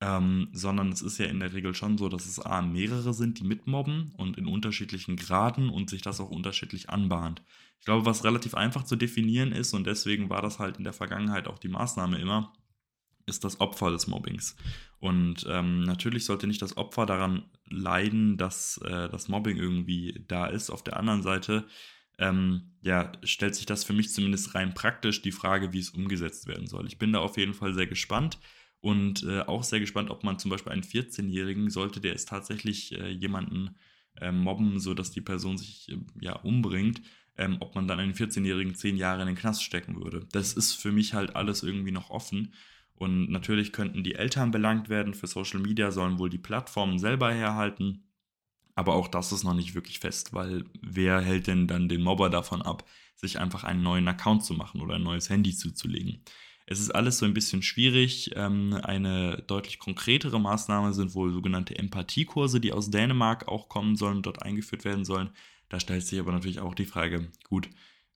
ähm, 0.00 0.48
sondern 0.52 0.90
es 0.90 1.02
ist 1.02 1.18
ja 1.18 1.26
in 1.26 1.38
der 1.38 1.52
Regel 1.52 1.74
schon 1.74 1.98
so, 1.98 2.08
dass 2.08 2.26
es 2.26 2.40
A, 2.40 2.62
mehrere 2.62 3.12
sind, 3.14 3.38
die 3.38 3.44
mitmobben 3.44 4.12
und 4.16 4.38
in 4.38 4.46
unterschiedlichen 4.46 5.16
Graden 5.16 5.68
und 5.68 5.90
sich 5.90 6.02
das 6.02 6.18
auch 6.18 6.30
unterschiedlich 6.30 6.88
anbahnt. 6.90 7.42
Ich 7.78 7.84
glaube, 7.84 8.06
was 8.06 8.24
relativ 8.24 8.54
einfach 8.54 8.84
zu 8.84 8.96
definieren 8.96 9.52
ist 9.52 9.74
und 9.74 9.86
deswegen 9.86 10.30
war 10.30 10.40
das 10.40 10.58
halt 10.58 10.78
in 10.78 10.84
der 10.84 10.92
Vergangenheit 10.94 11.46
auch 11.46 11.58
die 11.58 11.68
Maßnahme 11.68 12.18
immer, 12.18 12.52
ist 13.26 13.44
das 13.44 13.60
Opfer 13.60 13.90
des 13.90 14.06
Mobbings. 14.06 14.56
Und 14.98 15.46
ähm, 15.48 15.82
natürlich 15.82 16.24
sollte 16.24 16.46
nicht 16.46 16.62
das 16.62 16.76
Opfer 16.76 17.06
daran 17.06 17.44
leiden, 17.68 18.36
dass 18.36 18.78
äh, 18.78 19.08
das 19.08 19.28
Mobbing 19.28 19.56
irgendwie 19.56 20.24
da 20.28 20.46
ist. 20.46 20.70
Auf 20.70 20.84
der 20.84 20.96
anderen 20.96 21.22
Seite 21.22 21.66
ähm, 22.18 22.72
ja, 22.82 23.12
stellt 23.22 23.54
sich 23.54 23.66
das 23.66 23.84
für 23.84 23.92
mich 23.92 24.12
zumindest 24.12 24.54
rein 24.54 24.74
praktisch 24.74 25.22
die 25.22 25.32
Frage, 25.32 25.72
wie 25.72 25.78
es 25.78 25.90
umgesetzt 25.90 26.46
werden 26.46 26.66
soll. 26.66 26.86
Ich 26.86 26.98
bin 26.98 27.12
da 27.12 27.20
auf 27.20 27.36
jeden 27.36 27.54
Fall 27.54 27.74
sehr 27.74 27.86
gespannt 27.86 28.38
und 28.80 29.24
äh, 29.24 29.40
auch 29.40 29.64
sehr 29.64 29.80
gespannt, 29.80 30.10
ob 30.10 30.24
man 30.24 30.38
zum 30.38 30.50
Beispiel 30.50 30.72
einen 30.72 30.82
14-Jährigen, 30.82 31.70
sollte 31.70 32.00
der 32.00 32.14
es 32.14 32.24
tatsächlich 32.24 32.92
äh, 32.92 33.10
jemanden 33.10 33.76
äh, 34.20 34.32
mobben, 34.32 34.78
sodass 34.78 35.10
die 35.10 35.20
Person 35.20 35.56
sich 35.56 35.88
äh, 35.88 35.98
ja 36.20 36.34
umbringt, 36.34 37.00
ähm, 37.36 37.56
ob 37.60 37.74
man 37.74 37.88
dann 37.88 38.00
einen 38.00 38.14
14-Jährigen 38.14 38.74
10 38.74 38.96
Jahre 38.96 39.22
in 39.22 39.28
den 39.28 39.36
Knast 39.36 39.62
stecken 39.62 39.96
würde. 39.96 40.26
Das 40.32 40.52
ist 40.52 40.74
für 40.74 40.92
mich 40.92 41.14
halt 41.14 41.34
alles 41.34 41.62
irgendwie 41.62 41.92
noch 41.92 42.10
offen. 42.10 42.52
Und 43.02 43.30
natürlich 43.30 43.72
könnten 43.72 44.04
die 44.04 44.14
Eltern 44.14 44.52
belangt 44.52 44.88
werden. 44.88 45.12
Für 45.12 45.26
Social 45.26 45.58
Media 45.58 45.90
sollen 45.90 46.20
wohl 46.20 46.30
die 46.30 46.38
Plattformen 46.38 47.00
selber 47.00 47.32
herhalten. 47.32 48.04
Aber 48.76 48.94
auch 48.94 49.08
das 49.08 49.32
ist 49.32 49.42
noch 49.42 49.54
nicht 49.54 49.74
wirklich 49.74 49.98
fest, 49.98 50.32
weil 50.34 50.66
wer 50.82 51.20
hält 51.20 51.48
denn 51.48 51.66
dann 51.66 51.88
den 51.88 52.00
Mobber 52.00 52.30
davon 52.30 52.62
ab, 52.62 52.88
sich 53.16 53.40
einfach 53.40 53.64
einen 53.64 53.82
neuen 53.82 54.06
Account 54.06 54.44
zu 54.44 54.54
machen 54.54 54.80
oder 54.80 54.94
ein 54.94 55.02
neues 55.02 55.28
Handy 55.30 55.52
zuzulegen? 55.52 56.22
Es 56.66 56.78
ist 56.78 56.90
alles 56.94 57.18
so 57.18 57.26
ein 57.26 57.34
bisschen 57.34 57.62
schwierig. 57.62 58.30
Ähm, 58.36 58.78
eine 58.84 59.42
deutlich 59.48 59.80
konkretere 59.80 60.40
Maßnahme 60.40 60.94
sind 60.94 61.16
wohl 61.16 61.32
sogenannte 61.32 61.76
Empathiekurse, 61.76 62.60
die 62.60 62.72
aus 62.72 62.88
Dänemark 62.90 63.48
auch 63.48 63.68
kommen 63.68 63.96
sollen 63.96 64.18
und 64.18 64.26
dort 64.26 64.44
eingeführt 64.44 64.84
werden 64.84 65.04
sollen. 65.04 65.30
Da 65.70 65.80
stellt 65.80 66.06
sich 66.06 66.20
aber 66.20 66.30
natürlich 66.30 66.60
auch 66.60 66.76
die 66.76 66.86
Frage, 66.86 67.32
gut, 67.48 67.68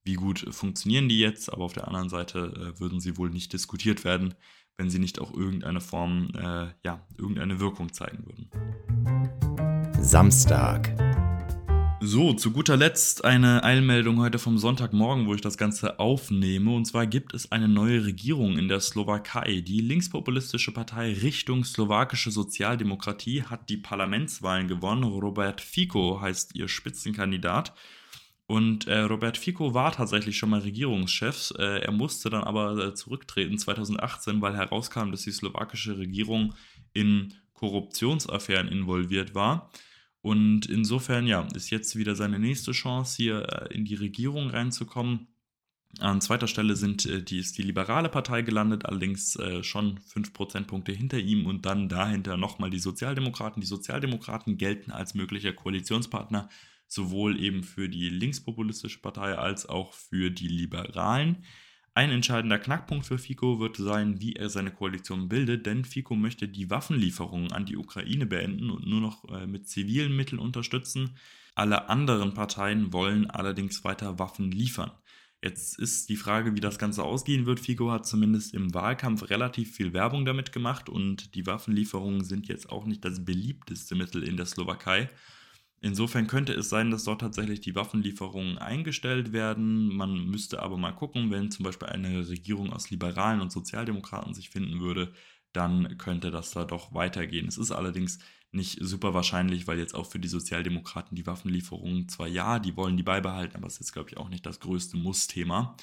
wie 0.04 0.14
gut 0.14 0.46
funktionieren 0.54 1.08
die 1.08 1.18
jetzt? 1.18 1.52
Aber 1.52 1.64
auf 1.64 1.72
der 1.72 1.88
anderen 1.88 2.08
Seite 2.08 2.38
äh, 2.76 2.80
würden 2.80 3.00
sie 3.00 3.16
wohl 3.16 3.30
nicht 3.30 3.52
diskutiert 3.52 4.04
werden, 4.04 4.36
wenn 4.78 4.90
sie 4.90 4.98
nicht 4.98 5.20
auch 5.20 5.32
irgendeine 5.32 5.80
Form, 5.80 6.28
äh, 6.34 6.66
ja, 6.84 7.00
irgendeine 7.18 7.60
Wirkung 7.60 7.92
zeigen 7.92 8.24
würden. 8.26 8.50
Samstag. 10.00 10.94
So, 12.02 12.34
zu 12.34 12.52
guter 12.52 12.76
Letzt 12.76 13.24
eine 13.24 13.64
Eilmeldung 13.64 14.20
heute 14.20 14.38
vom 14.38 14.58
Sonntagmorgen, 14.58 15.26
wo 15.26 15.34
ich 15.34 15.40
das 15.40 15.56
Ganze 15.56 15.98
aufnehme. 15.98 16.74
Und 16.74 16.84
zwar 16.84 17.06
gibt 17.06 17.32
es 17.32 17.50
eine 17.50 17.68
neue 17.68 18.04
Regierung 18.04 18.58
in 18.58 18.68
der 18.68 18.80
Slowakei. 18.80 19.62
Die 19.62 19.80
linkspopulistische 19.80 20.72
Partei 20.72 21.14
Richtung 21.14 21.64
slowakische 21.64 22.30
Sozialdemokratie 22.30 23.44
hat 23.44 23.70
die 23.70 23.78
Parlamentswahlen 23.78 24.68
gewonnen. 24.68 25.04
Robert 25.04 25.62
Fico 25.62 26.20
heißt 26.20 26.54
ihr 26.54 26.68
Spitzenkandidat. 26.68 27.72
Und 28.46 28.86
äh, 28.86 29.00
Robert 29.00 29.38
Fico 29.38 29.74
war 29.74 29.90
tatsächlich 29.90 30.38
schon 30.38 30.50
mal 30.50 30.60
Regierungschef. 30.60 31.52
Äh, 31.58 31.80
er 31.80 31.92
musste 31.92 32.30
dann 32.30 32.44
aber 32.44 32.78
äh, 32.78 32.94
zurücktreten 32.94 33.58
2018, 33.58 34.40
weil 34.40 34.56
herauskam, 34.56 35.10
dass 35.10 35.22
die 35.22 35.32
slowakische 35.32 35.98
Regierung 35.98 36.54
in 36.92 37.34
Korruptionsaffären 37.54 38.68
involviert 38.68 39.34
war. 39.34 39.70
Und 40.22 40.66
insofern, 40.66 41.26
ja, 41.26 41.46
ist 41.54 41.70
jetzt 41.70 41.96
wieder 41.96 42.14
seine 42.14 42.38
nächste 42.38 42.72
Chance, 42.72 43.16
hier 43.16 43.48
äh, 43.48 43.74
in 43.74 43.84
die 43.84 43.94
Regierung 43.94 44.50
reinzukommen. 44.50 45.28
An 45.98 46.20
zweiter 46.20 46.46
Stelle 46.46 46.76
sind, 46.76 47.06
äh, 47.06 47.22
die, 47.22 47.38
ist 47.38 47.58
die 47.58 47.62
Liberale 47.62 48.08
Partei 48.08 48.42
gelandet, 48.42 48.86
allerdings 48.86 49.36
äh, 49.36 49.64
schon 49.64 49.98
5 49.98 50.32
Prozentpunkte 50.32 50.92
hinter 50.92 51.18
ihm 51.18 51.46
und 51.46 51.66
dann 51.66 51.88
dahinter 51.88 52.36
nochmal 52.36 52.70
die 52.70 52.78
Sozialdemokraten. 52.78 53.60
Die 53.60 53.66
Sozialdemokraten 53.66 54.56
gelten 54.56 54.92
als 54.92 55.14
möglicher 55.14 55.52
Koalitionspartner 55.52 56.48
sowohl 56.86 57.40
eben 57.40 57.62
für 57.62 57.88
die 57.88 58.08
linkspopulistische 58.08 59.00
Partei 59.00 59.36
als 59.36 59.68
auch 59.68 59.92
für 59.92 60.30
die 60.30 60.48
Liberalen. 60.48 61.44
Ein 61.94 62.10
entscheidender 62.10 62.58
Knackpunkt 62.58 63.06
für 63.06 63.16
Fico 63.16 63.58
wird 63.58 63.78
sein, 63.78 64.20
wie 64.20 64.34
er 64.34 64.50
seine 64.50 64.70
Koalition 64.70 65.30
bildet, 65.30 65.64
denn 65.64 65.86
Fico 65.86 66.14
möchte 66.14 66.46
die 66.46 66.68
Waffenlieferungen 66.68 67.52
an 67.52 67.64
die 67.64 67.78
Ukraine 67.78 68.26
beenden 68.26 68.70
und 68.70 68.86
nur 68.86 69.00
noch 69.00 69.24
äh, 69.30 69.46
mit 69.46 69.66
zivilen 69.66 70.14
Mitteln 70.14 70.38
unterstützen. 70.38 71.16
Alle 71.54 71.88
anderen 71.88 72.34
Parteien 72.34 72.92
wollen 72.92 73.30
allerdings 73.30 73.82
weiter 73.82 74.18
Waffen 74.18 74.50
liefern. 74.50 74.90
Jetzt 75.42 75.78
ist 75.78 76.10
die 76.10 76.16
Frage, 76.16 76.54
wie 76.54 76.60
das 76.60 76.78
Ganze 76.78 77.02
ausgehen 77.02 77.46
wird. 77.46 77.60
Fico 77.60 77.90
hat 77.90 78.06
zumindest 78.06 78.52
im 78.52 78.74
Wahlkampf 78.74 79.30
relativ 79.30 79.74
viel 79.74 79.94
Werbung 79.94 80.26
damit 80.26 80.52
gemacht 80.52 80.90
und 80.90 81.34
die 81.34 81.46
Waffenlieferungen 81.46 82.24
sind 82.24 82.46
jetzt 82.48 82.68
auch 82.68 82.84
nicht 82.84 83.06
das 83.06 83.24
beliebteste 83.24 83.94
Mittel 83.94 84.22
in 84.22 84.36
der 84.36 84.44
Slowakei. 84.44 85.08
Insofern 85.80 86.26
könnte 86.26 86.54
es 86.54 86.68
sein, 86.68 86.90
dass 86.90 87.04
dort 87.04 87.20
tatsächlich 87.20 87.60
die 87.60 87.74
Waffenlieferungen 87.74 88.58
eingestellt 88.58 89.32
werden. 89.32 89.94
Man 89.94 90.26
müsste 90.26 90.62
aber 90.62 90.78
mal 90.78 90.92
gucken, 90.92 91.30
wenn 91.30 91.50
zum 91.50 91.64
Beispiel 91.64 91.88
eine 91.88 92.28
Regierung 92.28 92.72
aus 92.72 92.90
Liberalen 92.90 93.40
und 93.40 93.52
Sozialdemokraten 93.52 94.34
sich 94.34 94.50
finden 94.50 94.80
würde, 94.80 95.12
dann 95.52 95.98
könnte 95.98 96.30
das 96.30 96.50
da 96.50 96.64
doch 96.64 96.94
weitergehen. 96.94 97.46
Es 97.46 97.58
ist 97.58 97.72
allerdings 97.72 98.18
nicht 98.52 98.78
super 98.80 99.14
wahrscheinlich, 99.14 99.66
weil 99.66 99.78
jetzt 99.78 99.94
auch 99.94 100.06
für 100.06 100.18
die 100.18 100.28
Sozialdemokraten 100.28 101.14
die 101.14 101.26
Waffenlieferungen 101.26 102.08
zwar 102.08 102.26
ja, 102.26 102.58
die 102.58 102.76
wollen 102.76 102.96
die 102.96 103.02
beibehalten, 103.02 103.56
aber 103.56 103.66
es 103.66 103.78
ist, 103.78 103.92
glaube 103.92 104.10
ich, 104.10 104.16
auch 104.16 104.28
nicht 104.28 104.46
das 104.46 104.60
größte 104.60 104.96
Muss-Thema. 104.96 105.76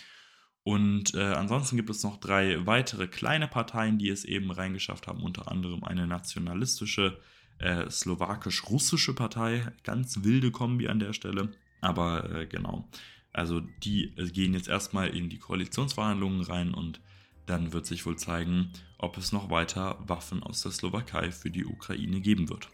Und 0.63 1.13
äh, 1.13 1.33
ansonsten 1.33 1.75
gibt 1.75 1.89
es 1.89 2.03
noch 2.03 2.17
drei 2.17 2.65
weitere 2.65 3.07
kleine 3.07 3.47
Parteien, 3.47 3.99
die 3.99 4.09
es 4.09 4.23
eben 4.25 4.49
reingeschafft 4.49 5.07
haben, 5.07 5.21
unter 5.21 5.51
anderem 5.51 5.83
eine 5.83 6.07
nationalistische 6.07 7.19
äh, 7.63 7.89
slowakisch-russische 7.89 9.13
Partei. 9.13 9.65
Ganz 9.83 10.23
wilde 10.23 10.51
Kombi 10.51 10.87
an 10.89 10.99
der 10.99 11.13
Stelle. 11.13 11.49
Aber 11.81 12.29
äh, 12.31 12.45
genau. 12.45 12.87
Also 13.31 13.61
die 13.83 14.13
äh, 14.17 14.29
gehen 14.29 14.53
jetzt 14.53 14.67
erstmal 14.67 15.09
in 15.09 15.29
die 15.29 15.39
Koalitionsverhandlungen 15.39 16.41
rein 16.41 16.73
und 16.73 16.99
dann 17.45 17.73
wird 17.73 17.85
sich 17.85 18.05
wohl 18.05 18.17
zeigen, 18.17 18.71
ob 18.97 19.17
es 19.17 19.31
noch 19.31 19.49
weiter 19.49 19.97
Waffen 20.05 20.43
aus 20.43 20.61
der 20.61 20.71
Slowakei 20.71 21.31
für 21.31 21.49
die 21.49 21.65
Ukraine 21.65 22.21
geben 22.21 22.49
wird. 22.49 22.69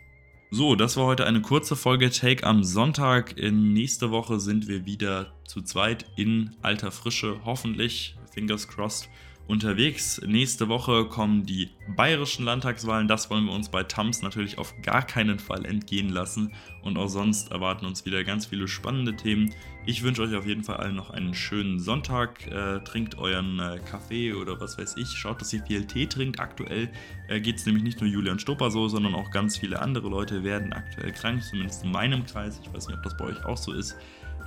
So, 0.51 0.75
das 0.75 0.97
war 0.97 1.05
heute 1.05 1.25
eine 1.27 1.41
kurze 1.41 1.75
Folge 1.75 2.09
Take 2.09 2.43
am 2.43 2.63
Sonntag. 2.63 3.37
In 3.37 3.73
nächste 3.73 4.09
Woche 4.09 4.39
sind 4.39 4.67
wir 4.67 4.85
wieder 4.85 5.33
zu 5.45 5.61
zweit 5.61 6.05
in 6.17 6.55
alter 6.63 6.91
Frische, 6.91 7.39
hoffentlich, 7.45 8.17
fingers 8.33 8.67
crossed 8.67 9.09
unterwegs. 9.49 10.21
Nächste 10.23 10.69
Woche 10.69 11.05
kommen 11.05 11.43
die 11.43 11.71
bayerischen 11.95 12.45
Landtagswahlen. 12.45 13.07
Das 13.07 13.31
wollen 13.31 13.45
wir 13.45 13.53
uns 13.53 13.69
bei 13.69 13.83
Tams 13.83 14.21
natürlich 14.21 14.59
auf 14.59 14.75
gar 14.83 15.01
keinen 15.01 15.39
Fall 15.39 15.65
entgehen 15.65 16.09
lassen. 16.09 16.53
Und 16.83 16.97
auch 16.97 17.07
sonst 17.07 17.51
erwarten 17.51 17.87
uns 17.87 18.05
wieder 18.05 18.23
ganz 18.23 18.45
viele 18.45 18.67
spannende 18.67 19.15
Themen. 19.15 19.51
Ich 19.87 20.03
wünsche 20.03 20.21
euch 20.21 20.35
auf 20.35 20.45
jeden 20.45 20.63
Fall 20.63 20.77
allen 20.77 20.95
noch 20.95 21.09
einen 21.09 21.33
schönen 21.33 21.79
Sonntag. 21.79 22.45
Äh, 22.45 22.81
trinkt 22.81 23.17
euren 23.17 23.59
äh, 23.59 23.79
Kaffee 23.89 24.33
oder 24.33 24.61
was 24.61 24.77
weiß 24.77 24.97
ich. 24.97 25.09
Schaut, 25.09 25.41
dass 25.41 25.51
ihr 25.51 25.63
viel 25.63 25.85
Tee 25.87 26.05
trinkt. 26.05 26.39
Aktuell 26.39 26.87
äh, 27.27 27.41
geht 27.41 27.55
es 27.55 27.65
nämlich 27.65 27.83
nicht 27.83 27.99
nur 28.01 28.09
Julian 28.09 28.37
Stopper 28.37 28.69
so, 28.69 28.87
sondern 28.87 29.15
auch 29.15 29.31
ganz 29.31 29.57
viele 29.57 29.81
andere 29.81 30.09
Leute 30.09 30.43
werden 30.43 30.73
aktuell 30.73 31.11
krank, 31.11 31.43
zumindest 31.43 31.83
in 31.83 31.91
meinem 31.91 32.23
Kreis. 32.23 32.61
Ich 32.63 32.71
weiß 32.71 32.87
nicht, 32.87 32.97
ob 32.97 33.03
das 33.03 33.17
bei 33.17 33.25
euch 33.25 33.43
auch 33.45 33.57
so 33.57 33.73
ist. 33.73 33.95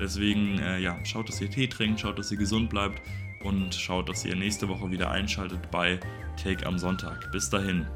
Deswegen, 0.01 0.61
äh, 0.61 0.79
ja, 0.79 0.97
schaut, 1.05 1.29
dass 1.29 1.41
ihr 1.41 1.51
Tee 1.51 1.67
trinkt, 1.67 2.01
schaut, 2.01 2.19
dass 2.19 2.31
ihr 2.31 2.39
gesund 2.39 2.71
bleibt 2.71 3.03
und 3.45 3.75
schaut, 3.75 4.09
dass 4.09 4.25
ihr 4.25 4.37
nächste 4.37 4.69
Woche 4.69 4.91
wieder 4.91 5.11
einschaltet 5.11 5.71
bei 5.71 5.99
Take 6.43 6.67
am 6.67 6.79
Sonntag. 6.79 7.31
Bis 7.33 7.51
dahin. 7.51 7.87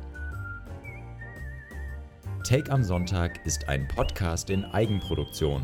Take 2.44 2.70
am 2.70 2.84
Sonntag 2.84 3.44
ist 3.44 3.68
ein 3.68 3.88
Podcast 3.88 4.50
in 4.50 4.64
Eigenproduktion. 4.64 5.62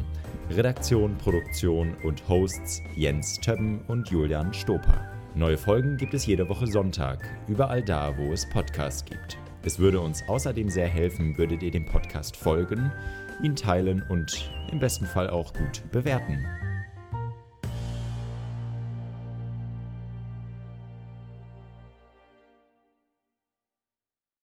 Redaktion, 0.50 1.16
Produktion 1.16 1.94
und 2.02 2.28
Hosts 2.28 2.82
Jens 2.96 3.38
Többen 3.38 3.80
und 3.88 4.10
Julian 4.10 4.52
Stoper. 4.52 5.08
Neue 5.34 5.56
Folgen 5.56 5.96
gibt 5.96 6.12
es 6.12 6.26
jede 6.26 6.48
Woche 6.48 6.66
Sonntag, 6.66 7.26
überall 7.48 7.82
da, 7.82 8.16
wo 8.18 8.32
es 8.32 8.48
Podcasts 8.50 9.04
gibt. 9.04 9.38
Es 9.62 9.78
würde 9.78 10.00
uns 10.00 10.22
außerdem 10.28 10.68
sehr 10.68 10.88
helfen, 10.88 11.38
würdet 11.38 11.62
ihr 11.62 11.70
dem 11.70 11.86
Podcast 11.86 12.36
folgen, 12.36 12.90
ihn 13.42 13.54
teilen 13.54 14.02
und 14.08 14.50
im 14.72 14.80
besten 14.80 15.06
Fall 15.06 15.30
auch 15.30 15.54
gut 15.54 15.82
bewerten. 15.92 16.44